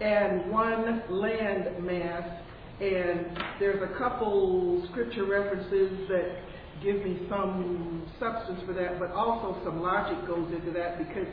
[0.00, 2.28] and one land mass.
[2.80, 6.36] And there's a couple scripture references that
[6.82, 11.26] give me some substance for that, but also some logic goes into that because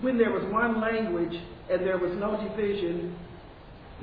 [0.00, 1.34] when there was one language
[1.70, 3.16] and there was no division,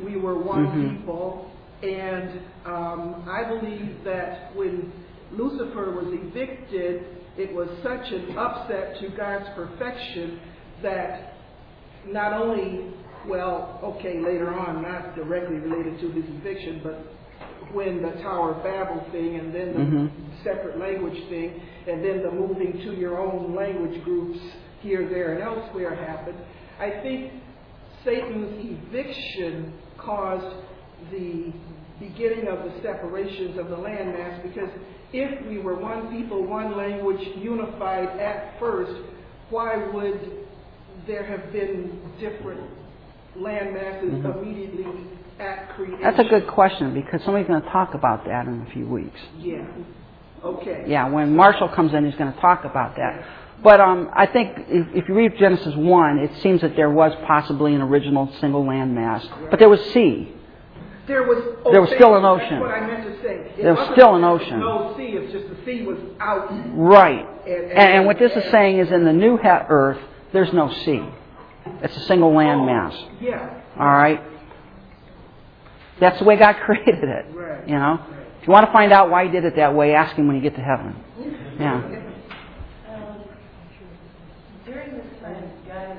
[0.03, 0.97] we were one Mhm.
[0.97, 1.51] people.
[1.83, 4.91] And um, I believe that when
[5.31, 7.05] Lucifer was evicted,
[7.37, 10.39] it was such an upset to God's perfection
[10.81, 11.34] that
[12.07, 12.93] not only,
[13.27, 17.05] well, okay, later on, not directly related to his eviction, but
[17.73, 20.09] when the Tower of Babel thing and then the Mhm.
[20.43, 24.39] separate language thing and then the moving to your own language groups
[24.81, 26.37] here, there, and elsewhere happened,
[26.79, 27.31] I think
[28.03, 30.55] Satan's eviction caused
[31.11, 31.51] the
[31.99, 34.69] beginning of the separations of the landmass because
[35.11, 38.93] if we were one people, one language, unified at first,
[39.49, 40.44] why would
[41.07, 42.61] there have been different
[43.35, 44.37] land masses Mhm.
[44.41, 44.85] immediately
[45.39, 45.99] at creation?
[46.01, 49.19] That's a good question because somebody's going to talk about that in a few weeks.
[49.37, 49.65] Yeah.
[50.43, 50.83] Okay.
[50.87, 53.23] Yeah, when Marshall comes in, he's going to talk about that.
[53.63, 57.13] But um, I think if, if you read Genesis 1, it seems that there was
[57.25, 59.27] possibly an original single land mass.
[59.49, 60.31] But there was sea.
[61.07, 61.37] There was
[61.71, 62.59] There was still an that's ocean.
[62.59, 63.35] what I meant to say.
[63.57, 64.59] It There was still an ocean.
[64.59, 65.03] No sea.
[65.17, 66.49] It's just the sea was out.
[66.75, 67.25] Right.
[67.45, 69.99] And- and- And, and what this is saying is in the new earth,
[70.35, 71.01] there's no sea.
[71.81, 72.93] It's a single land Oh, mass.
[73.21, 73.61] Yeah.
[73.79, 74.21] All right?
[75.99, 77.25] That's the way God created it.
[77.33, 77.67] Right.
[77.67, 77.99] You know?
[78.41, 80.35] If you want to find out why He did it that way, ask Him when
[80.35, 80.95] you get to heaven.
[81.57, 81.75] Yeah.
[81.75, 83.23] Um,
[84.65, 85.97] during this time, God,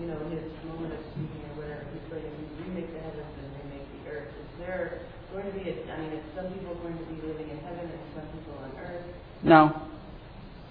[0.00, 3.46] you know, his moment of speaking or whatever, he's going to remake the heavens and
[3.62, 4.28] remake the earth.
[4.32, 5.00] Is there
[5.32, 7.58] going to be, a, I mean, is some people are going to be living in
[7.58, 9.04] heaven and some people on earth?
[9.44, 9.82] No.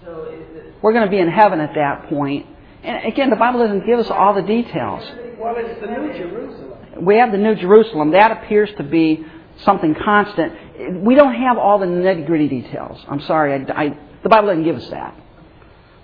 [0.04, 2.46] So is it, We're going to be in heaven at that point.
[2.86, 5.02] And again, the Bible doesn't give us all the details.
[5.40, 7.04] Well, it's the New Jerusalem.
[7.04, 8.12] We have the New Jerusalem.
[8.12, 9.26] That appears to be
[9.64, 11.04] something constant.
[11.04, 13.04] We don't have all the nitty gritty details.
[13.08, 13.54] I'm sorry.
[13.54, 15.16] I, I, the Bible doesn't give us that.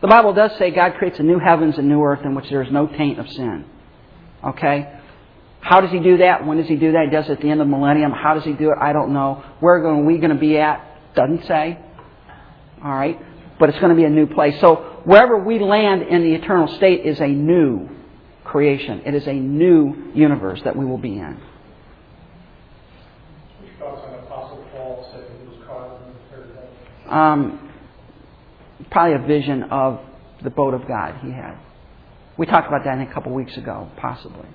[0.01, 2.63] The Bible does say God creates a new heavens and new earth in which there
[2.63, 3.65] is no taint of sin.
[4.45, 4.99] Okay?
[5.61, 6.45] How does He do that?
[6.45, 7.05] When does He do that?
[7.05, 8.11] He does it at the end of the millennium.
[8.11, 8.79] How does He do it?
[8.81, 9.45] I don't know.
[9.61, 11.15] Where are we going to be at?
[11.15, 11.79] Doesn't say.
[12.85, 13.21] All right?
[13.61, 14.59] But it's going to be a new place.
[14.61, 17.89] So wherever we land in the eternal state is a new
[18.45, 19.03] creation.
[19.07, 21.41] It is a new universe that we will be in.
[23.61, 26.57] Which thoughts on Apostle Paul said he was caught in the third
[27.05, 27.13] heaven?
[27.13, 27.73] Um,
[28.91, 30.01] probably a vision of
[30.43, 31.57] the boat of God he had.
[32.37, 34.49] We talked about that a couple weeks ago, possibly.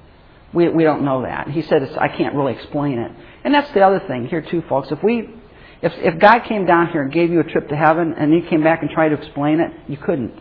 [0.54, 1.50] We, we don't know that.
[1.50, 3.12] He said, I can't really explain it.
[3.44, 4.92] And that's the other thing here, too, folks.
[4.92, 5.30] If we,
[5.82, 8.42] if, if God came down here and gave you a trip to heaven and you
[8.50, 10.34] came back and tried to explain it, you couldn't.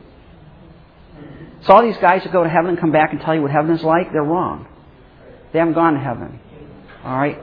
[1.62, 3.50] So all these guys that go to heaven and come back and tell you what
[3.50, 4.66] heaven is like, they're wrong.
[5.52, 6.38] They haven't gone to heaven.
[7.04, 7.38] All right?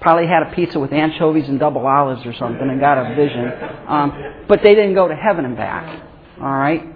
[0.00, 3.52] Probably had a pizza with anchovies and double olives or something and got a vision.
[3.86, 6.02] Um, but they didn't go to heaven and back.
[6.40, 6.86] All right?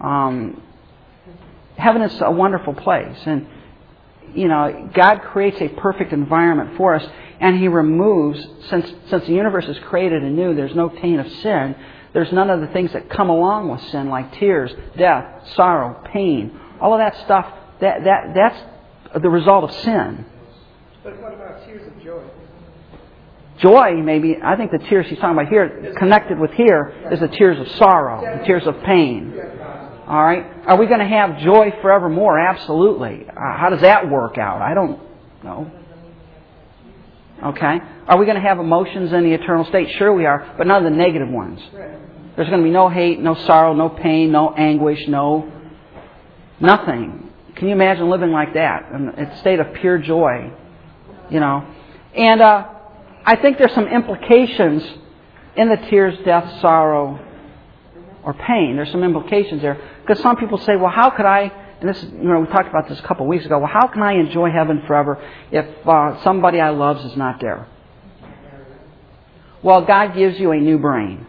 [0.00, 0.62] Um,
[1.76, 3.18] heaven is a wonderful place.
[3.26, 3.46] And,
[4.34, 7.06] you know, God creates a perfect environment for us,
[7.40, 11.76] and He removes, since, since the universe is created anew, there's no taint of sin.
[12.12, 16.58] There's none of the things that come along with sin, like tears, death, sorrow, pain.
[16.80, 17.46] All of that stuff,
[17.80, 20.24] that, that, that's the result of sin.
[21.04, 22.22] But what about tears of joy?
[23.58, 27.28] Joy, maybe, I think the tears he's talking about here, connected with here, is the
[27.28, 29.34] tears of sorrow, the tears of pain.
[30.06, 30.46] All right?
[30.66, 32.38] Are we going to have joy forevermore?
[32.38, 33.26] Absolutely.
[33.28, 34.62] Uh, how does that work out?
[34.62, 34.98] I don't
[35.44, 35.70] know.
[37.44, 37.78] Okay?
[38.06, 39.88] Are we going to have emotions in the eternal state?
[39.98, 41.60] Sure we are, but none of the negative ones.
[41.72, 45.52] There's going to be no hate, no sorrow, no pain, no anguish, no
[46.60, 47.30] nothing.
[47.56, 48.90] Can you imagine living like that?
[48.92, 50.52] In a state of pure joy.
[51.30, 51.66] You know?
[52.14, 52.68] And uh,
[53.24, 54.84] I think there's some implications
[55.56, 57.18] in the tears, death, sorrow,
[58.22, 58.76] or pain.
[58.76, 59.80] There's some implications there.
[60.00, 62.88] Because some people say, well, how could I, and this, you know, we talked about
[62.88, 66.22] this a couple of weeks ago, well, how can I enjoy heaven forever if uh,
[66.24, 67.68] somebody I love is not there?
[69.62, 71.26] Well, God gives you a new brain.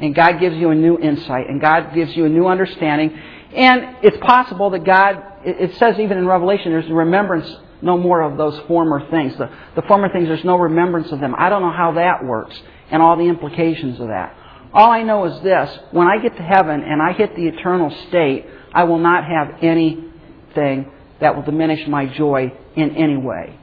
[0.00, 1.48] And God gives you a new insight.
[1.48, 3.18] And God gives you a new understanding.
[3.54, 7.48] And it's possible that God, it says even in Revelation, there's remembrance
[7.80, 9.36] no more of those former things.
[9.38, 11.34] The, the former things, there's no remembrance of them.
[11.36, 14.36] I don't know how that works and all the implications of that.
[14.72, 17.90] All I know is this when I get to heaven and I hit the eternal
[18.08, 23.58] state, I will not have anything that will diminish my joy in any way.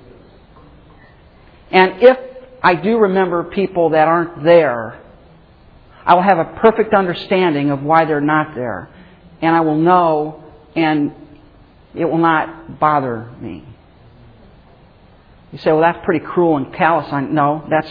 [1.71, 2.17] And if
[2.61, 5.01] I do remember people that aren't there,
[6.05, 8.89] I will have a perfect understanding of why they're not there.
[9.41, 10.43] And I will know,
[10.75, 11.13] and
[11.95, 13.63] it will not bother me.
[15.51, 17.07] You say, well, that's pretty cruel and callous.
[17.11, 17.89] I, no, that's,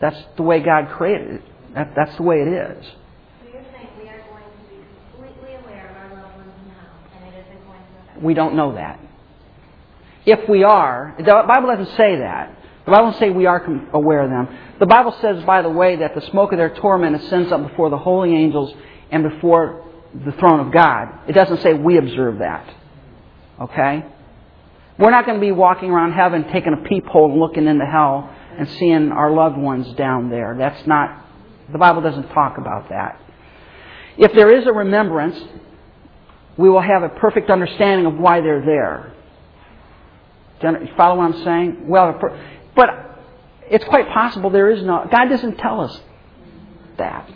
[0.00, 1.42] that's the way God created it.
[1.74, 2.84] That, that's the way it is.
[2.86, 4.80] So you're saying we are going to be
[5.12, 8.54] completely aware of our loved ones now, and it isn't going to affect We don't
[8.54, 9.00] know that.
[10.26, 12.54] If we are, the Bible doesn't say that.
[12.84, 14.48] The Bible doesn't say we are aware of them.
[14.78, 17.90] The Bible says, by the way, that the smoke of their torment ascends up before
[17.90, 18.74] the holy angels
[19.10, 19.84] and before
[20.24, 21.08] the throne of God.
[21.28, 22.68] It doesn't say we observe that.
[23.60, 24.04] Okay?
[24.98, 28.34] We're not going to be walking around heaven taking a peephole and looking into hell
[28.58, 30.56] and seeing our loved ones down there.
[30.58, 31.24] That's not,
[31.70, 33.20] the Bible doesn't talk about that.
[34.16, 35.38] If there is a remembrance,
[36.58, 39.12] we will have a perfect understanding of why they're there.
[40.60, 41.88] You follow what I'm saying?
[41.88, 42.18] Well,
[42.74, 42.88] but
[43.70, 45.06] it's quite possible there is no.
[45.10, 46.00] God doesn't tell us
[46.98, 47.30] that.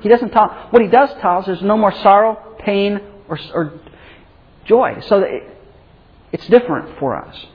[0.00, 0.48] He doesn't tell.
[0.70, 3.80] What He does tell us is no more sorrow, pain, or, or
[4.64, 5.00] joy.
[5.06, 5.44] So it,
[6.32, 7.46] it's different for us.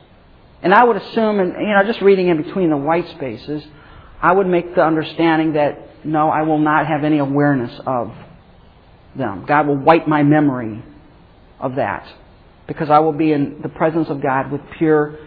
[0.62, 3.64] And I would assume, and you know, just reading in between the white spaces,
[4.22, 8.14] I would make the understanding that no, I will not have any awareness of
[9.16, 9.46] them.
[9.48, 10.84] God will wipe my memory
[11.60, 12.08] of that
[12.68, 15.18] because I will be in the presence of God with pure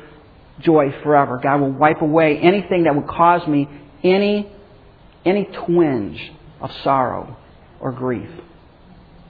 [0.60, 1.40] joy forever.
[1.42, 3.68] God will wipe away anything that would cause me
[4.02, 4.50] any
[5.24, 7.36] any twinge of sorrow
[7.80, 8.28] or grief.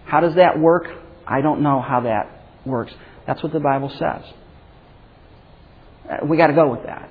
[0.05, 0.87] How does that work?
[1.27, 2.31] I don't know how that
[2.65, 2.93] works.
[3.27, 4.23] That's what the Bible says.
[6.25, 7.09] We got to go with that.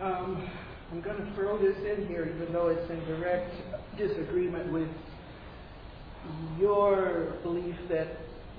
[0.00, 0.48] Um,
[0.92, 3.52] I'm going to throw this in here, even though it's in direct
[3.96, 4.88] disagreement with
[6.58, 8.08] your belief that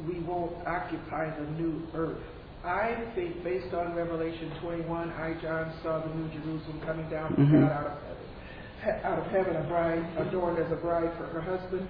[0.07, 2.21] we won't occupy the new earth.
[2.63, 7.47] I think, based on Revelation 21, I, John, saw the New Jerusalem coming down from
[7.47, 7.61] Mhm.
[7.61, 7.97] God out of
[8.81, 11.87] heaven, out of heaven, a bride adorned as a bride for her husband.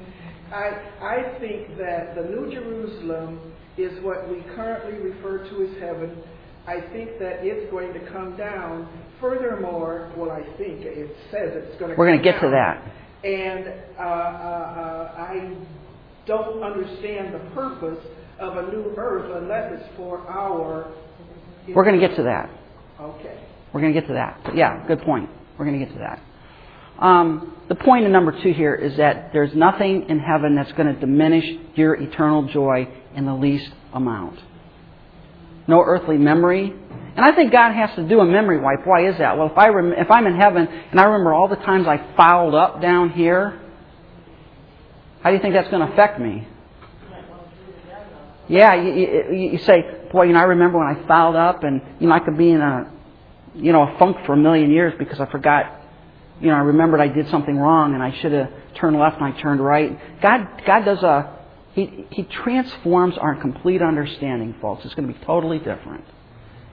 [0.53, 3.39] I, I think that the New Jerusalem
[3.77, 6.17] is what we currently refer to as heaven.
[6.67, 8.87] I think that it's going to come down.
[9.19, 11.97] Furthermore, well, I think it says it's going to.
[11.97, 12.83] We're going to get to that.
[13.23, 15.55] And uh, uh, uh, I
[16.25, 18.03] don't understand the purpose
[18.39, 20.93] of a new earth unless it's for our.
[21.73, 22.49] We're going to get to that.
[22.99, 23.39] Okay.
[23.73, 24.39] We're going to get to that.
[24.45, 25.29] But yeah, good point.
[25.57, 27.03] We're going to get to that.
[27.03, 30.93] Um, the point in number two here is that there's nothing in heaven that's going
[30.93, 31.45] to diminish
[31.75, 34.39] your eternal joy in the least amount.
[35.67, 36.73] No earthly memory.
[37.17, 38.85] And I think God has to do a memory wipe.
[38.85, 39.37] Why is that?
[39.37, 42.15] Well, if, I rem- if I'm in heaven and I remember all the times I
[42.15, 43.59] fouled up down here,
[45.21, 46.47] how do you think that's going to affect me?
[48.47, 51.81] Yeah, you, you, you say, boy, you know, I remember when I fouled up, and
[51.99, 52.89] you know, I could be in a,
[53.55, 55.73] you know, a funk for a million years because I forgot.
[56.39, 59.25] You know, I remembered I did something wrong, and I should have turned left, and
[59.25, 60.21] I turned right.
[60.21, 61.35] God, God does a,
[61.73, 64.85] he, he transforms our complete understanding, folks.
[64.85, 66.05] It's going to be totally different,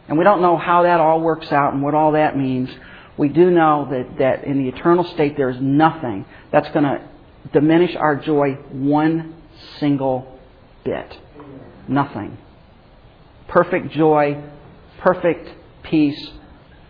[0.09, 2.71] and we don't know how that all works out and what all that means.
[3.17, 7.09] We do know that that in the eternal state there is nothing that's going to
[7.53, 9.35] diminish our joy one
[9.79, 10.39] single
[10.85, 11.17] bit.
[11.89, 12.39] Nothing.
[13.49, 14.43] Perfect joy,
[14.99, 15.49] perfect
[15.85, 16.33] peace,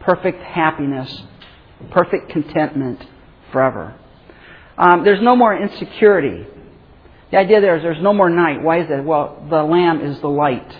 [0.00, 1.22] perfect happiness,
[1.90, 3.04] perfect contentment
[3.52, 3.94] forever.
[4.78, 6.46] Um, there's no more insecurity.
[7.30, 8.62] The idea there is there's no more night.
[8.62, 9.04] Why is that?
[9.04, 10.70] Well, the Lamb is the light,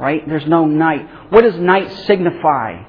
[0.00, 0.26] right?
[0.26, 1.06] There's no night.
[1.30, 2.84] What does night signify?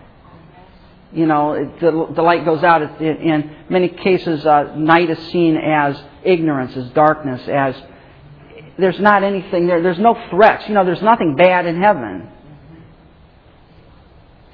[1.11, 2.81] You know, it, the, the light goes out.
[2.81, 7.75] It, in many cases, uh, night is seen as ignorance, as darkness, as
[8.77, 9.83] there's not anything there.
[9.83, 10.67] There's no threats.
[10.69, 12.29] You know, there's nothing bad in heaven.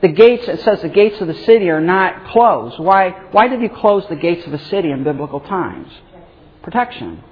[0.01, 2.79] The gates, it says the gates of the city are not closed.
[2.79, 5.91] Why, why did you close the gates of a city in biblical times?
[6.63, 7.23] Protection.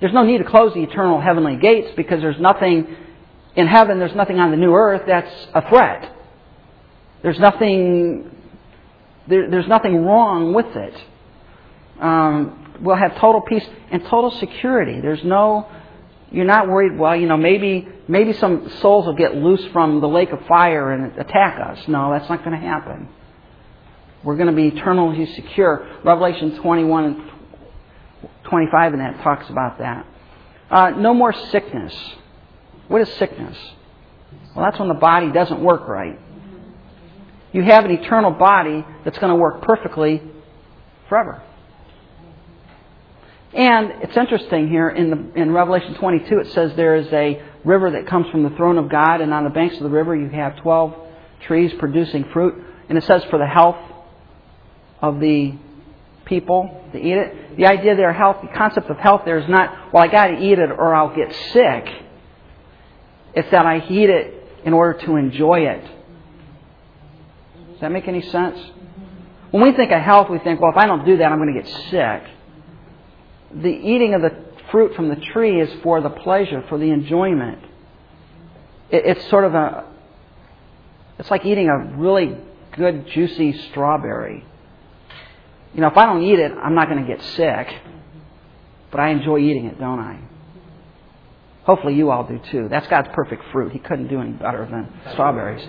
[0.00, 2.96] There's no need to close the eternal heavenly gates because there's nothing
[3.56, 6.12] in heaven, there's nothing on the new earth that's a threat.
[7.22, 8.30] There's nothing,
[9.28, 10.94] there, there's nothing wrong with it.
[12.00, 15.00] Um, we'll have total peace and total security.
[15.00, 15.68] There's no,
[16.30, 20.08] you're not worried, well, you know, maybe, maybe some souls will get loose from the
[20.08, 21.86] lake of fire and attack us.
[21.86, 23.08] No, that's not going to happen.
[24.24, 25.86] We're going to be eternally secure.
[26.02, 27.30] Revelation 21 and
[28.44, 30.06] 25 and that talks about that.
[30.70, 31.94] Uh, no more sickness.
[32.88, 33.56] What is sickness?
[34.54, 36.18] Well, that's when the body doesn't work right.
[37.52, 40.20] You have an eternal body that's going to work perfectly
[41.08, 41.42] forever.
[43.52, 47.92] And it's interesting here in, the, in Revelation 22, it says there is a river
[47.92, 50.28] that comes from the throne of God, and on the banks of the river you
[50.30, 50.94] have 12
[51.46, 52.64] trees producing fruit.
[52.88, 53.78] And it says for the health
[55.00, 55.54] of the
[56.24, 57.56] people to eat it.
[57.56, 60.38] The idea there, health, the concept of health there is not, well, I got to
[60.42, 61.86] eat it or I'll get sick.
[63.34, 65.84] It's that I eat it in order to enjoy it.
[67.72, 68.58] Does that make any sense?
[69.50, 71.54] When we think of health, we think, well, if I don't do that, I'm going
[71.54, 72.34] to get sick
[73.54, 74.34] the eating of the
[74.70, 77.58] fruit from the tree is for the pleasure, for the enjoyment.
[78.90, 79.84] It's sort of a,
[81.18, 82.36] it's like eating a really
[82.72, 84.44] good, juicy strawberry.
[85.74, 87.68] You know, if I don't eat it, I'm not going to get sick.
[88.90, 90.20] But I enjoy eating it, don't I?
[91.64, 92.68] Hopefully you all do too.
[92.68, 93.72] That's God's perfect fruit.
[93.72, 95.66] He couldn't do any better than strawberries.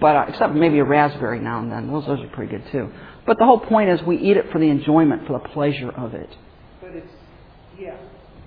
[0.00, 1.90] But uh, except maybe a raspberry now and then.
[1.90, 2.92] Those, those are pretty good too.
[3.26, 6.14] But the whole point is we eat it for the enjoyment, for the pleasure of
[6.14, 6.28] it.
[6.80, 7.12] But it's,
[7.78, 7.96] yeah,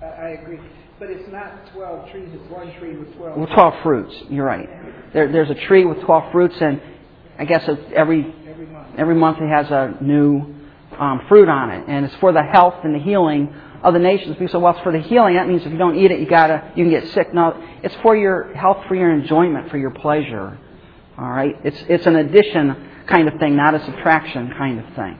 [0.00, 0.58] I, I agree.
[0.98, 4.68] But it's not 12 trees, it's one tree with 12 With 12 fruits, you're right.
[5.12, 6.80] There, there's a tree with 12 fruits, and
[7.38, 8.88] I guess every, every month.
[8.98, 10.54] every month it has a new
[11.02, 11.84] um, fruit on it.
[11.88, 14.36] And it's for the health and the healing of the nations.
[14.36, 15.34] People say, well, it's for the healing.
[15.34, 17.34] That means if you don't eat it, you gotta, you can get sick.
[17.34, 20.56] No, it's for your health, for your enjoyment, for your pleasure.
[21.18, 21.56] All right?
[21.64, 25.18] It's, it's an addition kind of thing, not a subtraction kind of thing.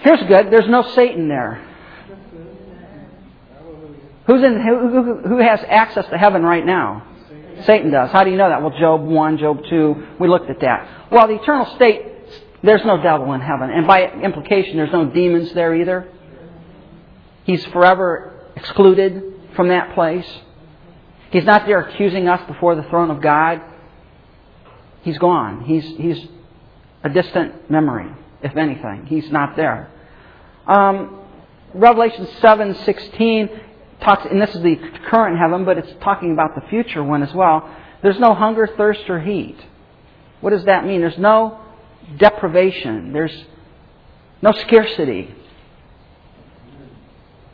[0.00, 0.52] Here's good.
[0.52, 1.68] There's no Satan there.
[4.26, 7.08] Who's in, who, who, who has access to heaven right now?
[7.64, 8.10] Satan does.
[8.10, 8.60] How do you know that?
[8.60, 11.10] Well, Job 1, Job 2, we looked at that.
[11.10, 12.11] Well, the eternal state,
[12.62, 13.70] there's no devil in heaven.
[13.70, 16.08] And by implication, there's no demons there either.
[17.44, 19.22] He's forever excluded
[19.56, 20.26] from that place.
[21.30, 23.62] He's not there accusing us before the throne of God.
[25.02, 25.64] He's gone.
[25.64, 26.28] He's, he's
[27.02, 28.10] a distant memory,
[28.42, 29.06] if anything.
[29.06, 29.90] He's not there.
[30.66, 31.18] Um,
[31.74, 33.60] Revelation 7:16
[34.02, 34.76] talks, and this is the
[35.08, 37.68] current heaven, but it's talking about the future one as well.
[38.02, 39.56] There's no hunger, thirst, or heat.
[40.40, 41.00] What does that mean?
[41.00, 41.61] There's no
[42.16, 43.12] deprivation.
[43.12, 43.44] There's
[44.40, 45.34] no scarcity.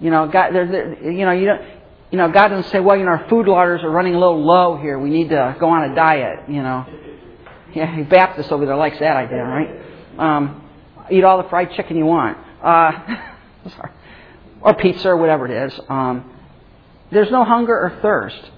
[0.00, 1.62] You know, God, there, you know, you don't,
[2.10, 4.42] you know, God doesn't say, well, you know, our food orders are running a little
[4.42, 4.98] low here.
[4.98, 6.48] We need to go on a diet.
[6.48, 6.86] You know,
[7.74, 9.68] yeah, Baptist over there likes that idea, right?
[10.18, 10.68] Um,
[11.10, 12.38] eat all the fried chicken you want.
[12.62, 12.92] Uh,
[13.70, 13.90] sorry.
[14.62, 15.80] or pizza or whatever it is.
[15.88, 16.32] Um,
[17.10, 18.50] there's no hunger or thirst.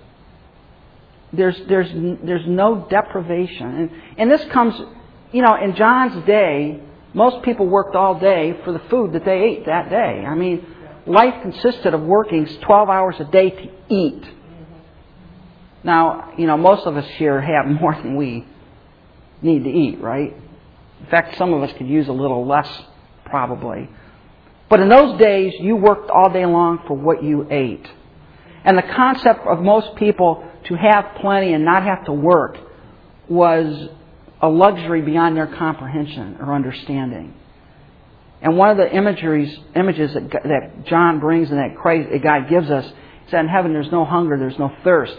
[1.33, 1.91] There's, there's,
[2.25, 3.67] there's no deprivation.
[3.67, 4.75] And, and this comes,
[5.33, 6.81] you know, in John's day,
[7.15, 10.25] most people worked all day for the food that they ate that day.
[10.27, 10.67] I mean,
[11.07, 14.25] life consisted of working 12 hours a day to eat.
[15.83, 18.47] Now, you know, most of us here have more than we
[19.43, 20.35] need to eat, right?
[21.01, 22.69] In fact, some of us could use a little less,
[23.25, 23.89] probably.
[24.69, 27.87] But in those days, you worked all day long for what you ate.
[28.65, 32.59] And the concept of most people to have plenty and not have to work
[33.29, 33.89] was
[34.41, 37.35] a luxury beyond their comprehension or understanding.
[38.43, 42.49] And one of the imageries, images that, that John brings and that Christ, that God
[42.49, 45.17] gives us is that in heaven there's no hunger, there's no thirst,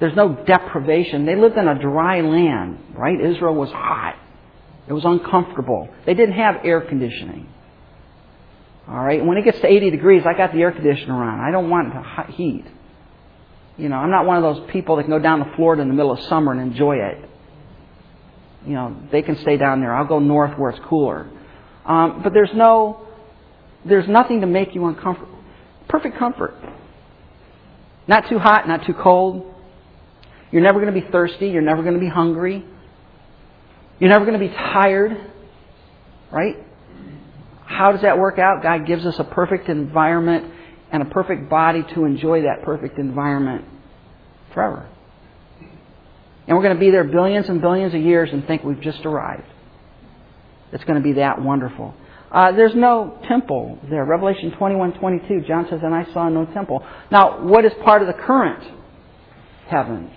[0.00, 1.24] there's no deprivation.
[1.24, 3.18] They lived in a dry land, right?
[3.18, 4.16] Israel was hot.
[4.86, 5.88] It was uncomfortable.
[6.06, 7.48] They didn't have air conditioning.
[8.86, 9.24] All right?
[9.24, 11.40] When it gets to 80 degrees, I got the air conditioner on.
[11.40, 12.64] I don't want the heat.
[13.76, 15.88] You know, I'm not one of those people that can go down to Florida in
[15.88, 17.27] the middle of summer and enjoy it.
[18.68, 19.94] You know, they can stay down there.
[19.94, 21.26] I'll go north where it's cooler.
[21.86, 23.08] Um, but there's no,
[23.86, 25.38] there's nothing to make you uncomfortable.
[25.88, 26.54] Perfect comfort.
[28.06, 29.54] Not too hot, not too cold.
[30.52, 31.48] You're never going to be thirsty.
[31.48, 32.62] You're never going to be hungry.
[33.98, 35.16] You're never going to be tired.
[36.30, 36.58] Right?
[37.64, 38.62] How does that work out?
[38.62, 40.52] God gives us a perfect environment
[40.92, 43.64] and a perfect body to enjoy that perfect environment
[44.52, 44.90] forever.
[46.48, 49.04] And we're going to be there billions and billions of years and think we've just
[49.04, 49.44] arrived.
[50.72, 51.94] It's going to be that wonderful.
[52.32, 54.04] Uh, there's no temple there.
[54.04, 56.84] Revelation 21, 22, John says, and I saw no temple.
[57.10, 58.64] Now, what is part of the current
[59.66, 60.10] heaven?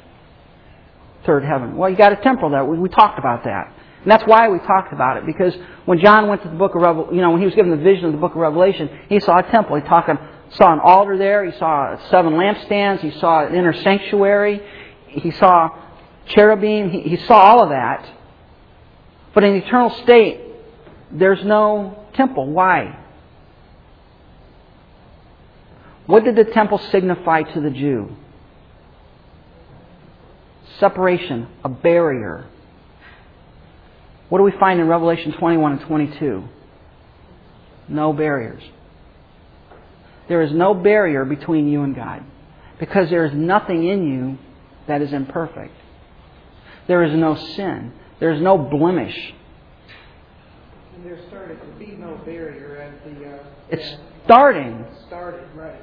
[1.26, 1.76] Third heaven.
[1.76, 2.64] Well, you got a temple there.
[2.64, 3.74] We, we talked about that.
[4.04, 5.54] And that's why we talked about it, because
[5.86, 7.78] when John went to the book of Revelation, you know, when he was given the
[7.78, 9.76] vision of the book of Revelation, he saw a temple.
[9.76, 10.10] He talked,
[10.56, 11.46] saw an altar there.
[11.46, 13.02] He saw seven lampstands.
[13.02, 14.62] He saw an inner sanctuary.
[15.08, 15.70] He saw
[16.34, 16.90] cherubim.
[16.90, 18.10] He, he saw all of that.
[19.34, 20.42] But in eternal state,
[21.12, 22.50] there's no temple.
[22.52, 22.98] Why?
[26.06, 28.16] What did the temple signify to the Jew?
[30.80, 32.48] Separation, a barrier.
[34.30, 36.44] What do we find in Revelation 21 and 22?
[37.88, 38.64] No barriers.
[40.28, 42.24] There is no barrier between you and God
[42.80, 44.38] because there is nothing in you
[44.88, 45.74] that is imperfect.
[46.88, 47.94] There is no sin.
[48.20, 49.34] There is no blemish.
[50.96, 53.30] And there started to be no barrier at the.
[53.30, 54.86] Uh, it's starting.
[55.08, 55.82] Started, right.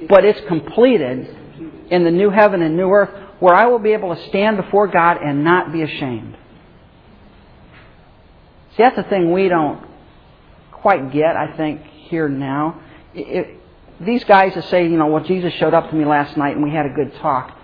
[0.00, 3.66] It, but it's completed, it's completed in the new heaven and new earth where I
[3.66, 6.36] will be able to stand before God and not be ashamed.
[8.70, 9.86] See, that's the thing we don't
[10.72, 12.80] quite get, I think, here now.
[13.14, 13.60] It, it,
[14.00, 16.64] these guys that say, you know, well, Jesus showed up to me last night and
[16.64, 17.56] we had a good talk,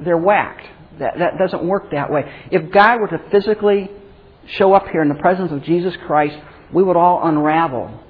[0.00, 0.66] they're whacked.
[0.98, 2.30] That, that doesn't work that way.
[2.50, 3.90] If God were to physically
[4.46, 6.36] show up here in the presence of Jesus Christ,
[6.72, 8.00] we would all unravel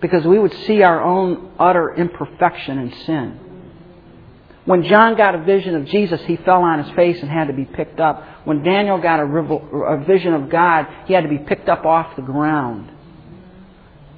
[0.00, 3.40] because we would see our own utter imperfection and sin.
[4.64, 7.52] When John got a vision of Jesus, he fell on his face and had to
[7.52, 8.22] be picked up.
[8.44, 12.22] When Daniel got a, vision of God, he had to be picked up off the
[12.22, 12.90] ground.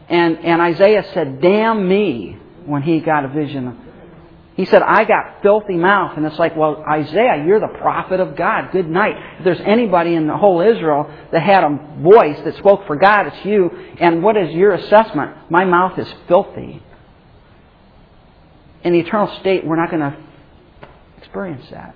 [0.09, 3.79] And, and Isaiah said, Damn me, when he got a vision.
[4.55, 6.17] He said, I got filthy mouth.
[6.17, 8.71] And it's like, well, Isaiah, you're the prophet of God.
[8.71, 9.17] Good night.
[9.39, 13.29] If there's anybody in the whole Israel that had a voice that spoke for God,
[13.29, 13.71] it's you.
[13.99, 15.51] And what is your assessment?
[15.51, 16.83] My mouth is filthy.
[18.85, 20.19] In the eternal state, we're not going to
[21.19, 21.95] experience that.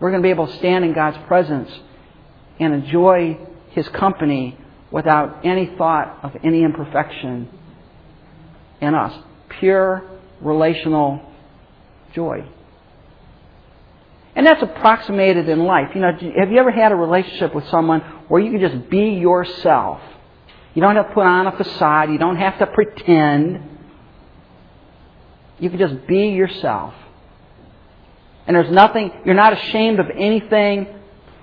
[0.00, 1.70] We're going to be able to stand in God's presence
[2.58, 3.38] and enjoy
[3.70, 4.56] His company
[4.90, 7.50] without any thought of any imperfection
[8.80, 9.12] in us.
[9.60, 10.13] Pure
[10.44, 11.20] relational
[12.14, 12.44] joy.
[14.36, 15.90] And that's approximated in life.
[15.94, 19.10] You know, have you ever had a relationship with someone where you can just be
[19.10, 20.00] yourself?
[20.74, 22.10] You don't have to put on a facade.
[22.10, 23.62] You don't have to pretend.
[25.60, 26.94] You can just be yourself.
[28.46, 30.88] And there's nothing, you're not ashamed of anything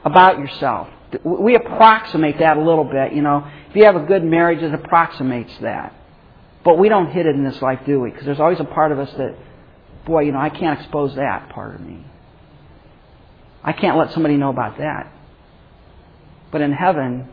[0.04, 0.90] about yourself.
[1.24, 3.50] We approximate that a little bit, you know.
[3.70, 5.96] If you have a good marriage, it approximates that.
[6.64, 8.12] But we don't hit it in this life, do we?
[8.12, 9.36] Because there's always a part of us that,
[10.06, 12.06] boy, you know, I can't expose that part of me.
[13.64, 15.12] I can't let somebody know about that.
[16.52, 17.30] But in heaven,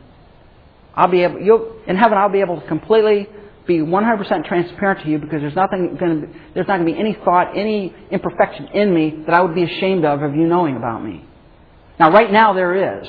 [0.95, 3.29] I'll be able, you'll, in heaven, I'll be able to completely
[3.67, 6.99] be 100% transparent to you because there's nothing going to, there's not going to be
[6.99, 10.77] any thought, any imperfection in me that I would be ashamed of of you knowing
[10.77, 11.25] about me.
[12.01, 13.09] Now, right now there is.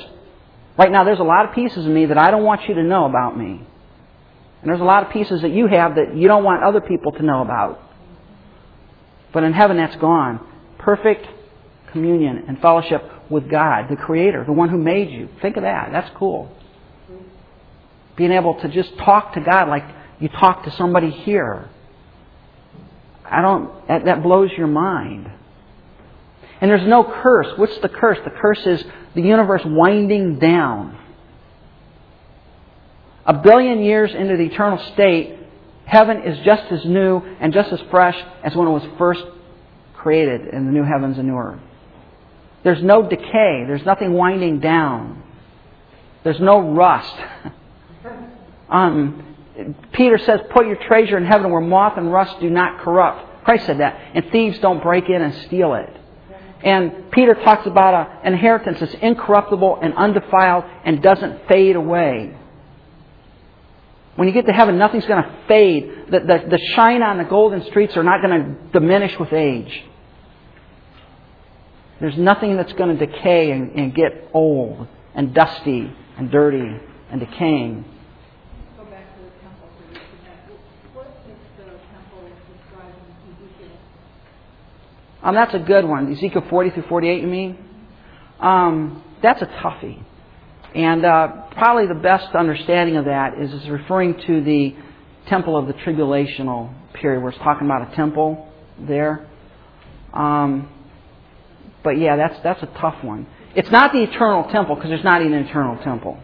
[0.78, 2.84] Right now there's a lot of pieces of me that I don't want you to
[2.84, 3.66] know about me.
[4.62, 7.12] And there's a lot of pieces that you have that you don't want other people
[7.14, 7.82] to know about.
[9.32, 10.45] But in heaven, that's gone.
[10.80, 11.26] Perfect
[11.91, 15.30] communion and fellowship with God, the Creator, the one who made you.
[15.41, 15.89] Think of that.
[15.91, 16.55] That's cool.
[18.16, 19.86] Being able to just talk to God like
[20.20, 21.70] you talk to somebody here.
[23.24, 25.32] I don't, that, that blows your mind.
[26.60, 27.47] And there's no curse.
[27.57, 28.18] What's the curse?
[28.26, 28.84] The curse is
[29.16, 30.99] the universe winding down.
[33.30, 35.38] A billion years into the eternal state,
[35.86, 39.24] heaven is just as new and just as fresh as when it was first
[39.94, 41.60] created in the new heavens and new earth.
[42.64, 43.66] There's no decay.
[43.68, 45.22] There's nothing winding down.
[46.24, 47.14] There's no rust.
[48.70, 49.36] um,
[49.92, 53.44] Peter says, Put your treasure in heaven where moth and rust do not corrupt.
[53.46, 54.10] Christ said that.
[54.16, 55.96] And thieves don't break in and steal it.
[56.64, 62.36] And Peter talks about an inheritance that's incorruptible and undefiled and doesn't fade away.
[64.20, 66.08] When you get to heaven, nothing's going to fade.
[66.12, 69.82] The, the, the shine on the golden streets are not going to diminish with age.
[72.02, 77.22] There's nothing that's going to decay and, and get old and dusty and dirty and
[77.22, 77.86] decaying.
[78.76, 80.60] Go back to the temple for just a minute.
[80.94, 82.96] What is the temple described
[83.30, 83.78] in Ezekiel?
[85.24, 86.12] Um, that's a good one.
[86.12, 87.58] Ezekiel 40 through 48, you mean?
[88.42, 90.04] Um, that's a toughie.
[90.76, 94.76] And uh, probably the best understanding of that is, is referring to the
[95.28, 99.28] temple of the tribulational period, where it's talking about a temple there.
[100.14, 100.70] Um,
[101.84, 103.28] but yeah, that's that's a tough one.
[103.56, 106.20] It's not the eternal temple because there's not an eternal temple.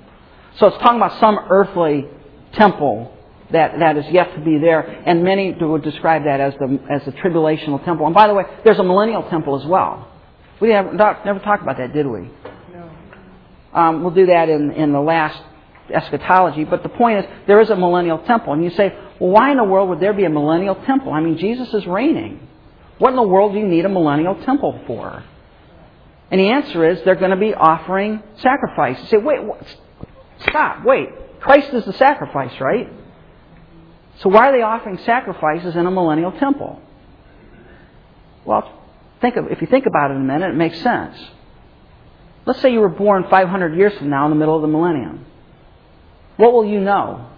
[0.58, 2.06] So it's talking about some earthly
[2.54, 3.12] temple
[3.52, 7.06] that, that is yet to be there, and many would describe that as the as
[7.06, 8.06] the tribulational temple.
[8.06, 10.12] And by the way, there's a millennial temple as well.
[10.60, 12.30] We never, never talked about that, did we?
[13.76, 15.40] Um, we'll do that in, in the last
[15.94, 16.64] eschatology.
[16.64, 18.54] But the point is, there is a millennial temple.
[18.54, 21.12] And you say, well, why in the world would there be a millennial temple?
[21.12, 22.48] I mean, Jesus is reigning.
[22.98, 25.24] What in the world do you need a millennial temple for?
[26.32, 29.00] And the answer is, they're going to be offering sacrifice.
[29.02, 29.42] You say, wait,
[30.40, 31.10] stop, wait.
[31.42, 32.90] Christ is the sacrifice, right?
[34.22, 36.82] So why are they offering sacrifices in a millennial temple?
[38.46, 38.82] Well,
[39.22, 41.18] think of, if you think about it a minute, it makes sense.
[42.46, 45.26] Let's say you were born 500 years from now in the middle of the millennium.
[46.38, 47.30] What will you know?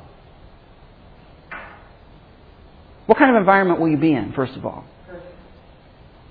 [3.06, 4.84] What kind of environment will you be in, first of all?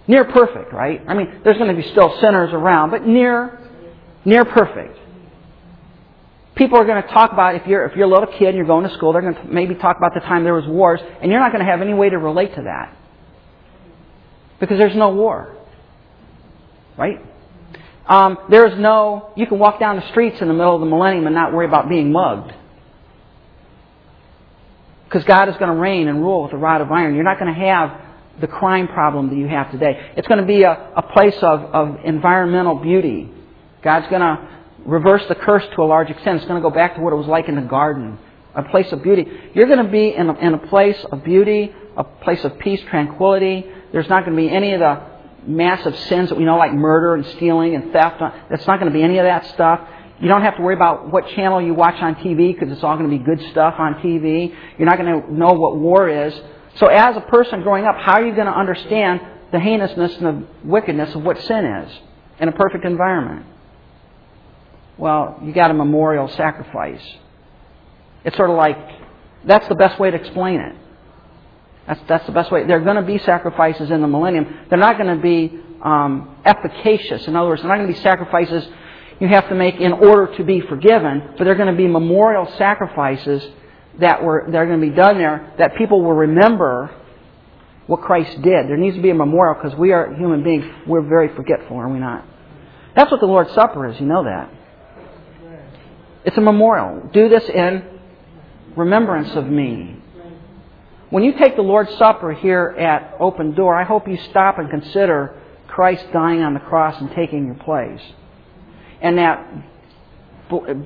[0.07, 1.03] Near perfect, right?
[1.09, 3.59] I mean, there's going to be still sinners around, but near,
[4.24, 4.99] near perfect.
[6.55, 8.66] People are going to talk about if you're if you're a little kid and you're
[8.66, 11.31] going to school, they're going to maybe talk about the time there was wars, and
[11.31, 12.97] you're not going to have any way to relate to that
[14.61, 15.55] because there's no war,
[16.97, 17.22] right?
[18.09, 21.26] Um, there's no you can walk down the streets in the middle of the millennium
[21.26, 22.52] and not worry about being mugged
[25.07, 27.14] because God is going to reign and rule with a rod of iron.
[27.14, 28.00] You're not going to have
[28.40, 30.12] the crime problem that you have today.
[30.16, 33.30] It's going to be a, a place of, of environmental beauty.
[33.82, 34.48] God's going to
[34.84, 36.38] reverse the curse to a large extent.
[36.38, 38.18] It's going to go back to what it was like in the garden,
[38.54, 39.26] a place of beauty.
[39.54, 42.80] You're going to be in a, in a place of beauty, a place of peace,
[42.90, 43.64] tranquility.
[43.92, 45.15] There's not going to be any of the
[45.47, 48.20] massive sins that we know, like murder and stealing and theft.
[48.51, 49.80] That's not going to be any of that stuff.
[50.20, 52.97] You don't have to worry about what channel you watch on TV because it's all
[52.97, 54.55] going to be good stuff on TV.
[54.78, 56.34] You're not going to know what war is.
[56.76, 59.20] So, as a person growing up, how are you going to understand
[59.53, 61.99] the heinousness and the wickedness of what sin is
[62.40, 63.47] in a perfect environment?
[64.99, 67.03] Well, you got a memorial sacrifice.
[68.24, 68.78] It's sort of like
[69.44, 70.74] that's the best way to explain it.
[71.87, 72.66] That's, that's the best way.
[72.66, 74.66] There are going to be sacrifices in the millennium.
[74.68, 77.26] They're not going to be um, efficacious.
[77.26, 78.66] In other words, they're not going to be sacrifices
[79.20, 82.47] you have to make in order to be forgiven, but they're going to be memorial
[82.59, 83.47] sacrifices
[83.99, 86.95] that were that are going to be done there that people will remember
[87.87, 88.68] what Christ did.
[88.68, 90.66] There needs to be a memorial because we are human beings.
[90.87, 92.24] We're very forgetful, are we not?
[92.95, 93.99] That's what the Lord's Supper is.
[94.01, 94.51] You know that.
[96.24, 97.09] It's a memorial.
[97.12, 97.84] Do this in
[98.76, 100.03] remembrance of me.
[101.16, 104.68] When you take the Lord's Supper here at Open Door, I hope you stop and
[104.68, 108.02] consider Christ dying on the cross and taking your place.
[109.00, 109.38] And that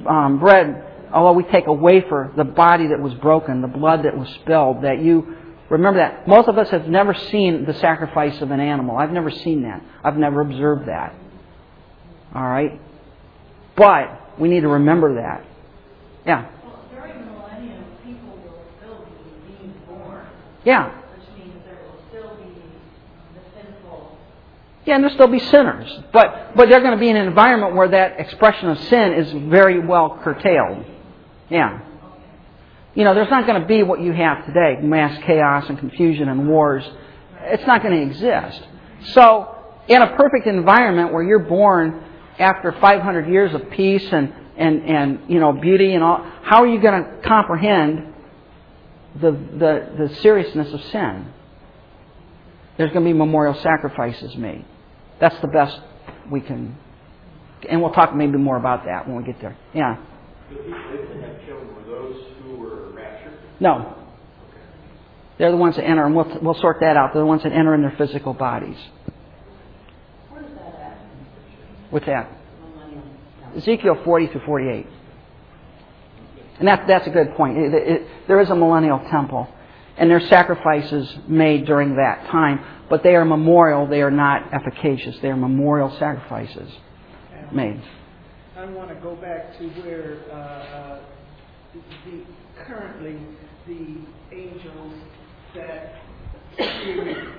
[0.06, 4.16] um, bread, although we take a wafer, the body that was broken, the blood that
[4.16, 5.36] was spilled, that you
[5.68, 6.28] remember that.
[6.28, 8.98] Most of us have never seen the sacrifice of an animal.
[8.98, 9.82] I've never seen that.
[10.04, 11.12] I've never observed that.
[12.36, 12.80] All right?
[13.74, 15.44] But we need to remember that.
[16.24, 16.48] Yeah.
[16.62, 20.24] Well, during the millennium, people will still be being born,
[20.70, 20.86] Yeah.
[20.86, 22.54] which means there will still be
[23.34, 24.16] the sinful.
[24.84, 25.90] Yeah, and there'll still be sinners.
[26.12, 29.32] But but they're going to be in an environment where that expression of sin is
[29.50, 30.84] very well curtailed.
[31.48, 31.80] Yeah.
[32.94, 36.28] You know, there's not going to be what you have today mass chaos and confusion
[36.28, 36.88] and wars.
[37.40, 38.62] It's not going to exist.
[39.14, 39.56] So,
[39.88, 42.04] in a perfect environment where you're born
[42.38, 46.66] after 500 years of peace and, and, and you know, beauty and all, how are
[46.68, 48.09] you going to comprehend
[49.14, 51.32] the, the, the seriousness of sin?
[52.76, 54.64] There's going to be memorial sacrifices made.
[55.20, 55.78] That's the best
[56.30, 56.76] we can.
[57.68, 59.56] And we'll talk maybe more about that when we get there.
[59.74, 59.98] Yeah.
[60.48, 63.38] The people they didn't have children were those who were raptured?
[63.60, 63.96] No.
[65.38, 67.12] They're the ones that enter, and we'll, we'll sort that out.
[67.12, 68.78] They're the ones that enter in their physical bodies.
[70.30, 70.98] Where's that at?
[71.90, 72.30] What's that?
[73.56, 74.86] Ezekiel 40 through 48.
[76.60, 77.56] And that, that's a good point.
[77.56, 79.48] It, it, there is a millennial temple,
[79.96, 85.16] and there's sacrifices made during that time, but they are memorial, they are not efficacious.
[85.22, 86.70] They are memorial sacrifices
[87.52, 87.82] made.
[88.56, 91.00] I want to go back to where uh, uh,
[92.04, 92.22] the,
[92.66, 93.16] currently
[93.66, 93.96] the
[94.36, 94.94] angels
[95.54, 95.94] that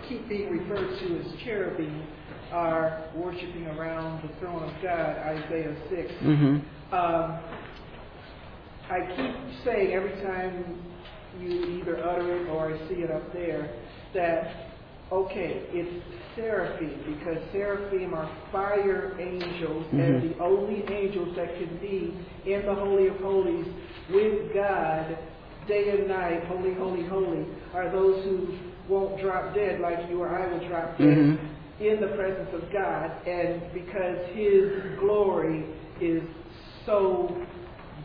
[0.10, 2.08] keep being referred to as cherubim
[2.52, 6.12] are worshiping around the throne of God, Isaiah 6.
[6.24, 6.96] Mm-hmm.
[6.96, 7.40] Um,
[8.92, 10.76] I keep saying every time
[11.40, 13.70] you either utter it or I see it up there
[14.14, 14.68] that,
[15.10, 16.04] okay, it's
[16.36, 20.00] seraphim because seraphim are fire angels Mhm.
[20.00, 22.14] and the only angels that can be
[22.46, 23.66] in the Holy of Holies
[24.14, 25.18] with God
[25.68, 28.48] day and night, holy, holy, holy, are those who
[28.90, 31.38] won't drop dead like you or I will drop dead Mhm.
[31.80, 34.70] in the presence of God, and because His
[35.00, 35.64] glory
[36.02, 36.24] is
[36.86, 37.30] so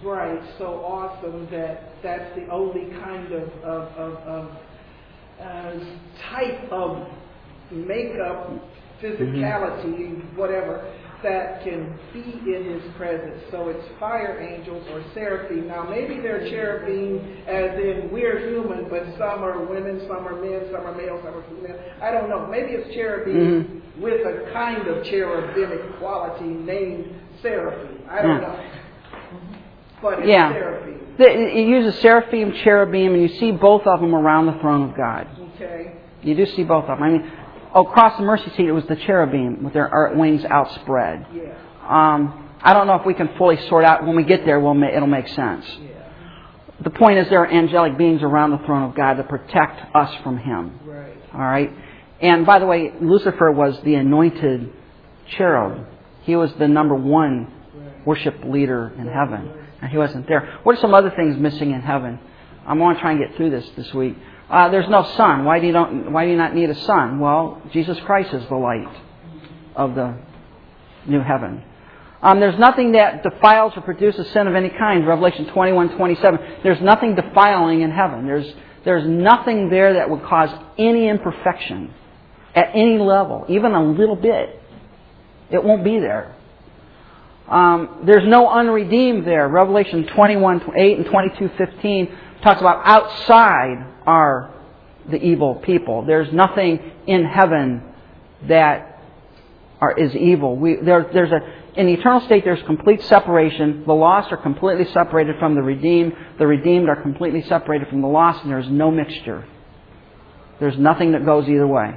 [0.03, 4.51] bright, so awesome that that's the only kind of of, of, of
[5.41, 5.73] uh,
[6.31, 7.07] type of
[7.71, 8.51] makeup,
[9.03, 10.37] physicality, mm-hmm.
[10.37, 10.93] whatever,
[11.23, 13.43] that can be in His presence.
[13.51, 15.67] So it's fire angels or seraphim.
[15.67, 20.69] Now maybe they're cherubim, as in we're human, but some are women, some are men,
[20.73, 21.79] some are male, some are female.
[22.03, 22.47] I don't know.
[22.47, 24.03] Maybe it's cherubim mm-hmm.
[24.03, 28.03] with a kind of cherubic quality named seraphim.
[28.09, 28.49] I don't Yeah.
[28.49, 28.71] know.
[30.03, 30.53] But it's Yeah.
[30.53, 31.01] seraphim.
[31.19, 35.27] It uses seraphim, cherubim, and you see both of them around the throne of God.
[35.57, 35.93] Okay.
[36.23, 37.03] You do see both of them.
[37.03, 37.25] I mean,
[37.75, 41.27] across the mercy seat, it was the cherubim with their wings outspread.
[41.33, 41.53] Yeah.
[41.89, 44.05] Um, I don't know if we can fully sort out.
[44.07, 45.65] When we get there, we'll it'll make sense.
[45.81, 45.89] Yeah.
[46.81, 50.15] The point is, there are angelic beings around the throne of God to protect us
[50.23, 50.79] from Him.
[50.85, 51.17] Right.
[51.33, 51.73] All right.
[52.21, 54.71] And by the way, Lucifer was the anointed
[55.29, 55.87] cherub.
[56.23, 57.53] He was the number one
[58.05, 60.59] worship leader in heaven, and he wasn't there.
[60.63, 62.19] What are some other things missing in heaven?
[62.67, 64.17] I want to try and get through this this week.
[64.51, 65.45] Uh, there's no sun.
[65.45, 66.13] Why do you don't?
[66.13, 67.21] Why do you not need a sun?
[67.21, 68.89] Well, Jesus Christ is the light
[69.75, 70.17] of the
[71.07, 71.63] new heaven.
[72.23, 75.07] Um, there's nothing that defiles or produces sin of any kind.
[75.07, 76.41] Revelation 21, 27.
[76.63, 78.27] There's nothing defiling in heaven.
[78.27, 78.53] There's
[78.85, 81.93] there's nothing there that would cause any imperfection
[82.55, 84.61] at any level, even a little bit.
[85.51, 86.35] It won't be there.
[87.49, 89.49] Um, there's no unredeemed there.
[89.49, 94.53] Revelation 21, 8 and 22, 15 talks about outside are
[95.09, 96.05] the evil people.
[96.05, 97.83] There's nothing in heaven
[98.49, 99.01] that
[99.81, 100.57] are, is evil.
[100.57, 101.41] We, there, there's a,
[101.79, 103.85] in the eternal state, there's complete separation.
[103.87, 106.15] The lost are completely separated from the redeemed.
[106.39, 109.47] The redeemed are completely separated from the lost, and there's no mixture.
[110.59, 111.97] There's nothing that goes either way.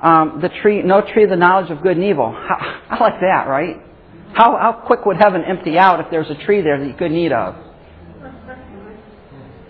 [0.00, 2.30] Um, the tree, no tree of the knowledge of good and evil.
[2.30, 3.87] How, I like that, right?
[4.32, 7.16] How, how quick would heaven empty out if there's a tree there that you couldn't
[7.16, 7.56] eat of?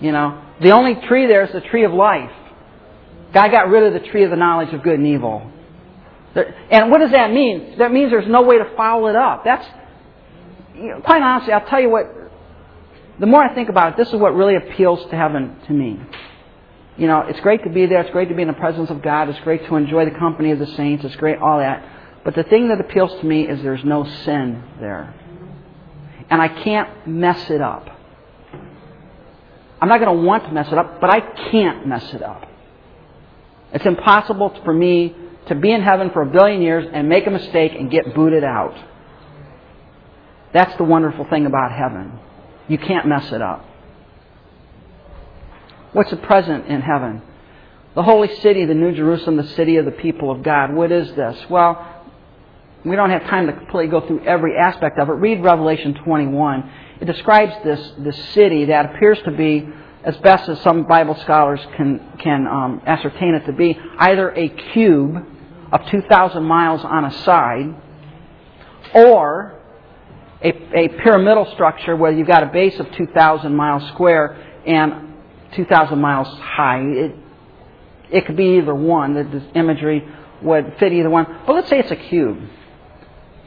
[0.00, 2.30] You know, the only tree there is the tree of life.
[3.32, 5.50] God got rid of the tree of the knowledge of good and evil.
[6.70, 7.78] And what does that mean?
[7.78, 9.44] That means there's no way to follow it up.
[9.44, 9.66] That's,
[10.76, 12.04] you know, quite honestly, I'll tell you what,
[13.18, 16.00] the more I think about it, this is what really appeals to heaven to me.
[16.96, 18.00] You know, it's great to be there.
[18.00, 19.28] It's great to be in the presence of God.
[19.28, 21.04] It's great to enjoy the company of the saints.
[21.04, 21.84] It's great, all that.
[22.28, 25.14] But the thing that appeals to me is there's no sin there.
[26.28, 27.88] And I can't mess it up.
[29.80, 32.46] I'm not going to want to mess it up, but I can't mess it up.
[33.72, 35.16] It's impossible for me
[35.46, 38.44] to be in heaven for a billion years and make a mistake and get booted
[38.44, 38.76] out.
[40.52, 42.12] That's the wonderful thing about heaven.
[42.68, 43.64] You can't mess it up.
[45.94, 47.22] What's the present in heaven?
[47.94, 50.74] The holy city, the New Jerusalem, the city of the people of God.
[50.74, 51.38] What is this?
[51.48, 51.94] Well,
[52.88, 55.12] we don't have time to completely go through every aspect of it.
[55.12, 56.70] Read Revelation 21.
[57.00, 59.68] It describes this, this city that appears to be,
[60.04, 64.48] as best as some Bible scholars can, can um, ascertain it to be, either a
[64.72, 65.16] cube
[65.72, 67.74] of 2,000 miles on a side
[68.94, 69.60] or
[70.42, 74.36] a, a pyramidal structure where you've got a base of 2,000 miles square
[74.66, 75.14] and
[75.54, 76.80] 2,000 miles high.
[76.80, 77.16] It,
[78.10, 79.14] it could be either one.
[79.14, 80.06] The, the imagery
[80.42, 81.26] would fit either one.
[81.46, 82.38] But let's say it's a cube.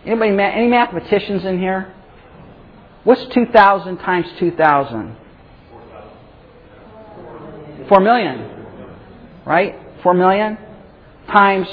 [0.05, 1.93] Anybody, any mathematicians in here?
[3.03, 5.17] What's 2,000 times 2,000?
[7.87, 8.65] 4 million.
[9.45, 9.75] Right?
[10.03, 10.57] 4 million
[11.27, 11.67] times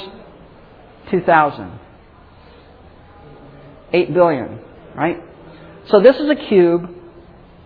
[1.11, 1.79] 2,000.
[3.93, 4.59] 8 billion.
[4.95, 5.23] Right?
[5.87, 6.89] So this is a cube,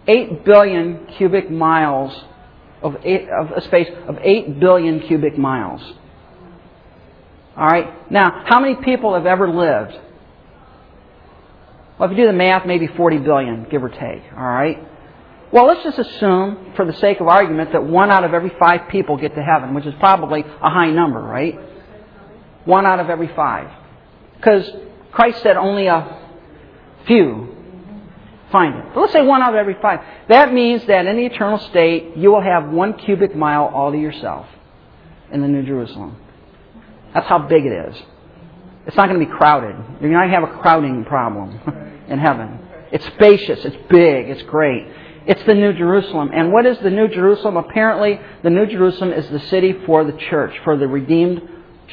[0.08, 2.14] 8 billion cubic miles
[2.82, 5.82] of, eight, of a space of 8 billion cubic miles.
[7.56, 8.12] All right?
[8.12, 10.00] Now, how many people have ever lived?
[11.98, 14.24] Well, if you do the math, maybe 40 billion, give or take.
[14.36, 14.88] All right?
[15.52, 18.90] Well, let's just assume, for the sake of argument, that one out of every five
[18.90, 21.60] people get to heaven, which is probably a high number, right?
[22.66, 23.70] One out of every five.
[24.36, 24.70] Because
[25.12, 26.20] Christ said only a
[27.06, 27.54] few
[28.52, 28.86] find it.
[28.94, 30.00] But let's say one out of every five.
[30.30, 33.98] That means that in the eternal state, you will have one cubic mile all to
[33.98, 34.46] yourself
[35.32, 36.18] in the New Jerusalem.
[37.14, 38.02] That's how big it is.
[38.86, 39.76] It's not going to be crowded.
[40.02, 41.60] You're not going to have a crowding problem
[42.08, 42.60] in heaven.
[42.92, 43.64] It's spacious.
[43.64, 44.30] It's big.
[44.30, 44.88] It's great.
[45.26, 46.32] It's the New Jerusalem.
[46.34, 47.56] And what is the New Jerusalem?
[47.56, 51.42] Apparently, the New Jerusalem is the city for the church, for the redeemed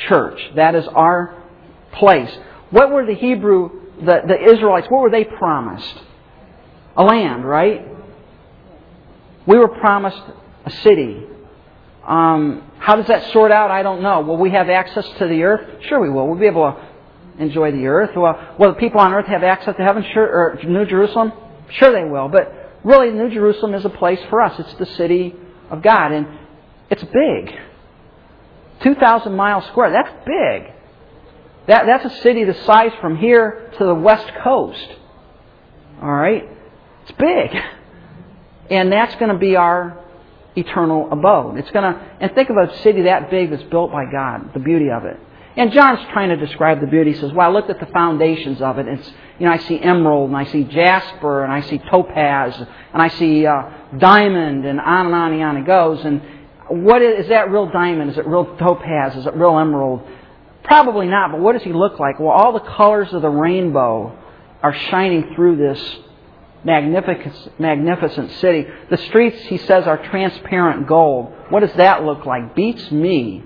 [0.09, 0.41] church.
[0.57, 1.43] That is our
[1.93, 2.37] place.
[2.71, 3.71] What were the Hebrew,
[4.01, 5.95] the, the Israelites, what were they promised?
[6.97, 7.87] A land, right?
[9.47, 10.23] We were promised
[10.67, 11.25] a city.
[12.07, 13.71] Um, how does that sort out?
[13.71, 14.23] I don't know.
[14.23, 15.85] Will we have access to the earth?
[15.87, 16.27] Sure, we will.
[16.27, 18.17] We'll be able to enjoy the earth.
[18.17, 20.03] Well, will the people on earth have access to heaven?
[20.15, 21.33] Sure, or New Jerusalem?
[21.69, 22.29] Sure, they will.
[22.29, 24.59] But really, New Jerusalem is a place for us.
[24.59, 25.35] It's the city
[25.71, 26.27] of God, and
[26.89, 27.55] it's big.
[28.83, 29.91] 2,000 miles square.
[29.91, 30.73] That's big.
[31.67, 34.89] That, that's a city the size from here to the west coast.
[36.01, 36.49] All right?
[37.03, 37.63] It's big.
[38.71, 40.03] And that's going to be our
[40.57, 41.59] eternal abode.
[41.59, 44.61] It's going to, and think of a city that big that's built by God, the
[44.61, 45.19] beauty of it.
[45.57, 47.13] And John's trying to describe the beauty.
[47.13, 48.87] He says, well, I looked at the foundations of it.
[48.87, 53.03] It's, you know, I see emerald and I see jasper and I see topaz and
[53.03, 53.63] I see uh,
[53.99, 56.05] diamond and on and on and on it goes.
[56.05, 56.23] And
[56.85, 58.13] what is, is that real diamond?
[58.13, 59.17] Is it real topaz?
[59.17, 60.07] Is it real emerald?
[60.63, 62.21] Probably not, but what does he look like?
[62.21, 64.17] Well, all the colors of the rainbow
[64.63, 65.99] are shining through this
[66.65, 68.67] magnificent, magnificent city.
[68.91, 71.33] The streets, he says, are transparent gold.
[71.49, 72.55] What does that look like?
[72.55, 73.45] Beats me.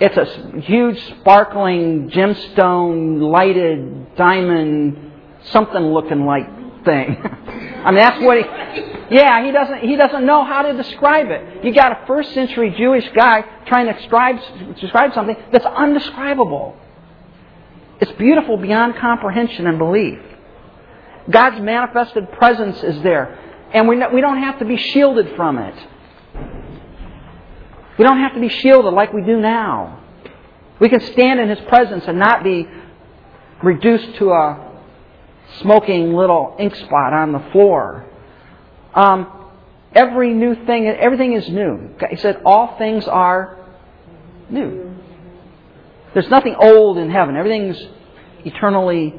[0.00, 5.12] It's a huge, sparkling, gemstone, lighted, diamond,
[5.44, 6.46] something looking like
[6.84, 7.16] thing.
[7.84, 8.44] I mean, that's what he.
[9.10, 9.80] Yeah, he doesn't.
[9.80, 11.64] He doesn't know how to describe it.
[11.64, 14.36] You got a first century Jewish guy trying to describe
[14.76, 16.76] describe something that's undescribable.
[18.00, 20.18] It's beautiful beyond comprehension and belief.
[21.28, 23.38] God's manifested presence is there,
[23.72, 25.74] and we we don't have to be shielded from it.
[27.98, 30.02] We don't have to be shielded like we do now.
[30.80, 32.66] We can stand in His presence and not be
[33.62, 34.70] reduced to a
[35.60, 38.06] smoking little ink spot on the floor.
[38.94, 39.50] Um,
[39.94, 41.94] every new thing, everything is new.
[42.08, 43.58] He said, all things are
[44.48, 44.96] new.
[46.14, 47.36] There's nothing old in heaven.
[47.36, 47.80] Everything's
[48.44, 49.14] eternally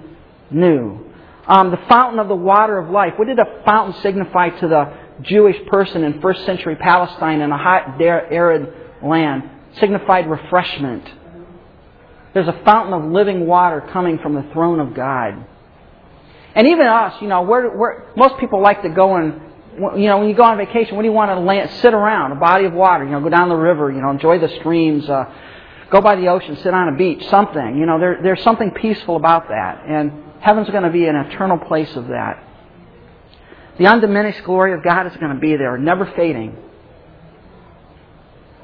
[0.49, 1.10] new.
[1.51, 3.15] Um, the fountain of the water of life.
[3.17, 7.57] What did a fountain signify to the Jewish person in first century Palestine in a
[7.57, 8.73] hot, arid
[9.03, 11.03] land signified refreshment.
[12.33, 15.45] There's a fountain of living water coming from the throne of God.
[16.55, 19.41] And even us, you know, we're, most people like to go and,
[19.99, 22.31] you know, when you go on vacation, what do you want to land, sit around?
[22.31, 25.09] A body of water, you know, go down the river, you know, enjoy the streams,
[25.09, 25.25] uh,
[25.89, 27.77] go by the ocean, sit on a beach, something.
[27.77, 29.83] You know, there, there's something peaceful about that.
[29.85, 32.43] And heaven's going to be an eternal place of that.
[33.77, 36.57] The undiminished glory of God is going to be there, never fading.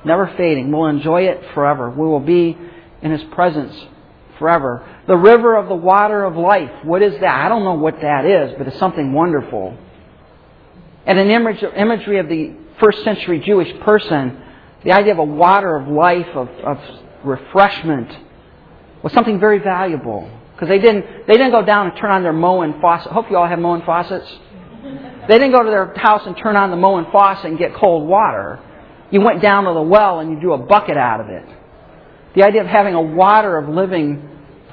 [0.03, 0.71] Never fading.
[0.71, 1.89] We'll enjoy it forever.
[1.89, 2.57] We will be
[3.01, 3.75] in His presence
[4.37, 4.87] forever.
[5.07, 6.71] The river of the water of life.
[6.83, 7.45] What is that?
[7.45, 9.77] I don't know what that is, but it's something wonderful.
[11.05, 14.41] And an image, imagery of the first century Jewish person,
[14.83, 16.79] the idea of a water of life, of, of
[17.23, 18.15] refreshment,
[19.03, 20.29] was something very valuable.
[20.57, 23.11] Because they didn't, they didn't go down and turn on their Moen faucet.
[23.11, 24.27] Hope you all have Moen faucets.
[25.27, 28.07] They didn't go to their house and turn on the Moen faucet and get cold
[28.07, 28.59] water.
[29.11, 31.45] You went down to the well and you drew a bucket out of it.
[32.35, 34.27] The idea of having a water of living,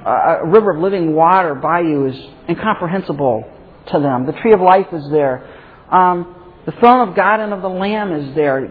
[0.07, 2.17] uh, a river of living water by you is
[2.49, 3.45] incomprehensible
[3.93, 4.25] to them.
[4.25, 5.47] The tree of life is there.
[5.91, 8.71] Um, the throne of God and of the Lamb is there.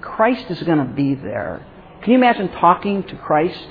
[0.00, 1.66] Christ is going to be there.
[2.00, 3.66] Can you imagine talking to Christ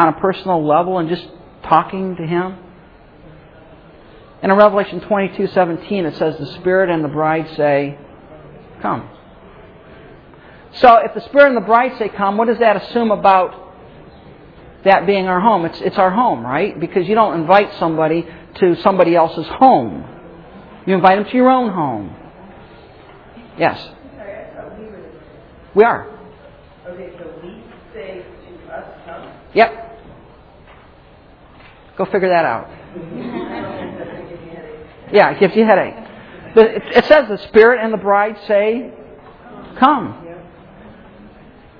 [0.00, 1.26] on a personal level and just
[1.62, 2.56] talking to Him?
[4.42, 7.98] And in Revelation 22 17, it says, The Spirit and the bride say,
[8.80, 9.08] Come.
[10.72, 13.74] So if the Spirit and the bride say, Come, what does that assume about
[14.84, 15.66] that being our home?
[15.66, 16.78] It's, it's our home, right?
[16.78, 18.26] Because you don't invite somebody
[18.56, 20.06] to somebody else's home,
[20.86, 22.16] you invite them to your own home.
[23.58, 23.78] Yes?
[24.16, 24.86] Sorry, I thought we
[25.74, 26.08] We are.
[26.88, 29.30] Okay, so we say to us, come.
[29.54, 29.89] Yep.
[32.00, 32.66] Go figure that out.
[35.12, 35.94] Yeah, it gives you a headache.
[36.56, 38.90] It it says the Spirit and the bride say,
[39.78, 40.26] Come.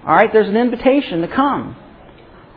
[0.07, 1.75] All right, there's an invitation to come.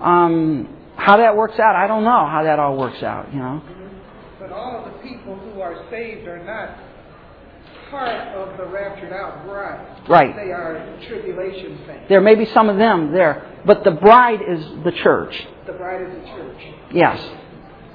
[0.02, 3.62] Um, how that works out, I don't know how that all works out, you know.
[4.42, 6.78] But all of the people who are saved are not
[7.90, 10.10] part of the raptured out bride.
[10.10, 10.36] Right.
[10.36, 12.10] They are tribulation saints.
[12.10, 15.48] There may be some of them there, but the bride is the church.
[15.66, 16.62] The bride is the church.
[16.92, 17.24] Yes,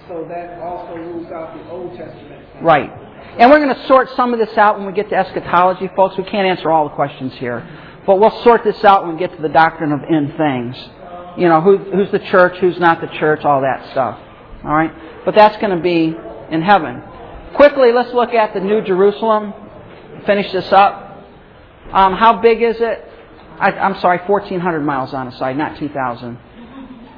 [0.09, 2.62] So that also rules out the Old Testament.
[2.62, 2.90] right.
[3.38, 6.16] And we're going to sort some of this out when we get to eschatology, folks.
[6.16, 7.66] We can't answer all the questions here.
[8.06, 10.76] But we'll sort this out when we get to the doctrine of end things.
[11.36, 14.18] You know, who, who's the church, who's not the church, all that stuff.
[14.64, 14.90] All right?
[15.26, 16.16] But that's going to be
[16.50, 17.02] in heaven.
[17.54, 19.52] Quickly, let's look at the New Jerusalem.
[20.24, 21.26] Finish this up.
[21.92, 23.04] Um, how big is it?
[23.61, 26.38] I, I'm sorry, 1,400 miles on a side, not 2,000.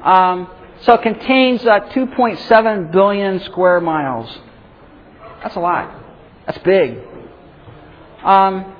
[0.03, 0.49] Um,
[0.81, 4.35] so it contains uh, 2.7 billion square miles.
[5.43, 5.93] That's a lot.
[6.45, 6.97] That's big.
[8.23, 8.75] Um,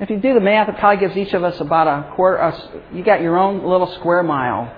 [0.00, 2.42] if you do the math, it probably gives each of us about a quarter.
[2.42, 4.74] Uh, you got your own little square mile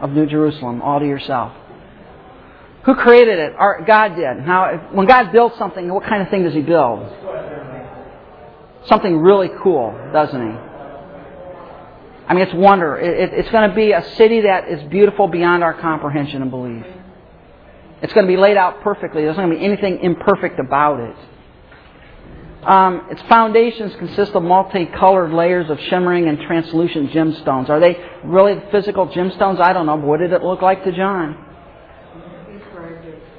[0.00, 1.52] of New Jerusalem all to yourself.
[2.84, 3.52] Who created it?
[3.56, 4.46] Our, God did.
[4.46, 7.06] Now, when God builds something, what kind of thing does He build?
[8.86, 10.65] Something really cool, doesn't He?
[12.28, 12.96] I mean, it's wonder.
[12.96, 16.50] It, it, it's going to be a city that is beautiful beyond our comprehension and
[16.50, 16.84] belief.
[18.02, 19.22] It's going to be laid out perfectly.
[19.22, 21.16] There's not going to be anything imperfect about it.
[22.66, 27.68] Um, its foundations consist of multicolored layers of shimmering and translucent gemstones.
[27.68, 29.60] Are they really physical gemstones?
[29.60, 31.44] I don't know, but what did it look like to John?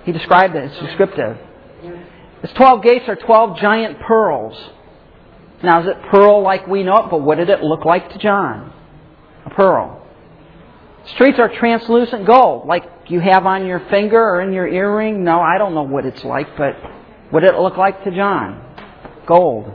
[0.06, 0.72] He described it.
[0.72, 1.38] It's descriptive.
[2.42, 4.58] Its 12 gates are 12 giant pearls.
[5.62, 7.10] Now, is it pearl like we know it?
[7.12, 8.74] But what did it look like to John?
[9.52, 10.06] Pearl.
[11.14, 15.24] Streets are translucent gold, like you have on your finger or in your earring.
[15.24, 16.76] No, I don't know what it's like, but
[17.30, 18.62] what it look like to John?
[19.26, 19.74] Gold.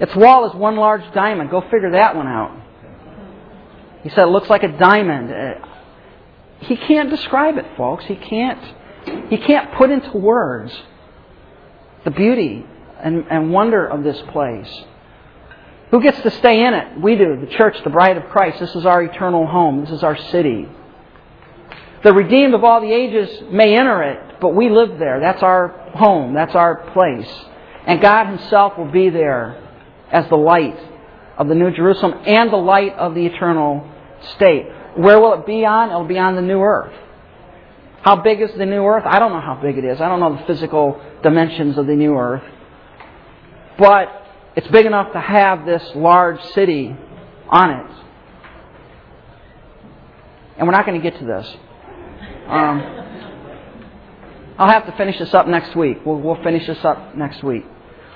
[0.00, 1.50] Its wall is one large diamond.
[1.50, 2.58] Go figure that one out.
[4.02, 5.30] He said it looks like a diamond.
[5.32, 5.66] Uh,
[6.60, 8.04] He can't describe it, folks.
[8.06, 9.28] He can't.
[9.28, 10.72] He can't put into words
[12.04, 12.64] the beauty
[13.00, 14.84] and, and wonder of this place.
[15.92, 17.00] Who gets to stay in it?
[17.00, 18.58] We do, the church, the bride of Christ.
[18.58, 19.82] This is our eternal home.
[19.82, 20.66] This is our city.
[22.02, 25.20] The redeemed of all the ages may enter it, but we live there.
[25.20, 26.34] That's our home.
[26.34, 27.30] That's our place.
[27.86, 29.62] And God Himself will be there
[30.10, 30.78] as the light
[31.36, 33.86] of the New Jerusalem and the light of the eternal
[34.34, 34.66] state.
[34.96, 35.90] Where will it be on?
[35.90, 36.94] It'll be on the new earth.
[38.00, 39.04] How big is the new earth?
[39.06, 40.00] I don't know how big it is.
[40.00, 42.42] I don't know the physical dimensions of the new earth.
[43.78, 44.21] But
[44.56, 46.96] it's big enough to have this large city
[47.48, 47.86] on it.
[50.58, 51.56] And we're not going to get to this.
[52.46, 52.80] Um,
[54.58, 55.98] I'll have to finish this up next week.
[56.04, 57.64] We'll, we'll finish this up next week.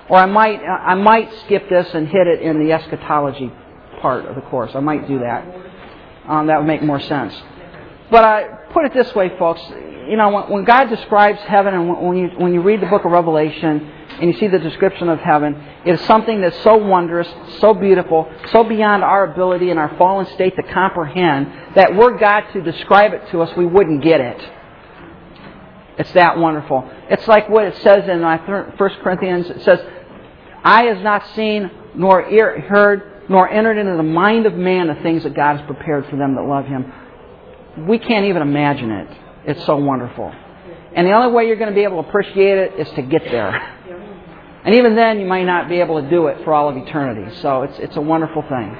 [0.08, 3.50] Or I might, I might skip this and hit it in the eschatology
[4.00, 4.70] part of the course.
[4.74, 5.44] I might do that.
[6.28, 7.34] Um, that would make more sense.
[8.10, 9.60] But I put it this way, folks.
[10.08, 13.04] You know, when, when God describes heaven, and when, you when you read the book
[13.04, 15.54] of Revelation and you see the description of heaven,
[15.84, 17.28] it is something that's so wondrous,
[17.60, 22.44] so beautiful, so beyond our ability in our fallen state to comprehend that were God
[22.52, 24.52] to describe it to us, we wouldn't get it.
[25.98, 26.88] It's that wonderful.
[27.08, 29.48] It's like what it says in uh, 1 Corinthians.
[29.48, 29.80] It says,
[30.62, 34.94] "Eye has not seen, nor ear heard, nor entered into the mind of man the
[34.96, 36.92] things that God has prepared for them that love Him."
[37.88, 39.08] We can't even imagine it.
[39.46, 40.32] It's so wonderful.
[40.94, 43.24] And the only way you're going to be able to appreciate it is to get
[43.24, 43.72] there.
[44.66, 47.34] And even then, you might not be able to do it for all of eternity.
[47.40, 48.76] So it's it's a wonderful thing.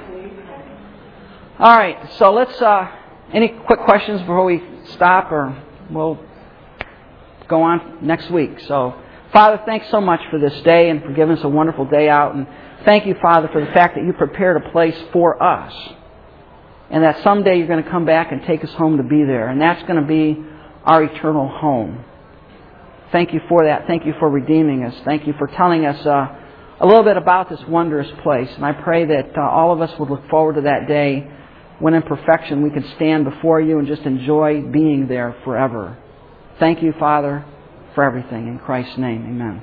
[1.57, 1.97] All right.
[2.19, 2.61] So let's.
[2.61, 2.91] Uh,
[3.33, 4.63] any quick questions before we
[4.93, 6.17] stop, or we'll
[7.47, 8.59] go on next week.
[8.67, 8.95] So,
[9.33, 12.35] Father, thanks so much for this day and for giving us a wonderful day out.
[12.35, 12.47] And
[12.85, 15.73] thank you, Father, for the fact that you prepared a place for us.
[16.89, 19.49] And that someday you're going to come back and take us home to be there.
[19.49, 20.41] And that's going to be
[20.85, 22.05] our eternal home.
[23.11, 23.87] Thank you for that.
[23.87, 24.93] Thank you for redeeming us.
[25.05, 26.27] Thank you for telling us uh,
[26.79, 28.49] a little bit about this wondrous place.
[28.55, 31.27] And I pray that uh, all of us would look forward to that day
[31.79, 35.97] when in perfection we can stand before you and just enjoy being there forever.
[36.59, 37.45] Thank you, Father,
[37.95, 38.47] for everything.
[38.47, 39.61] In Christ's name, amen.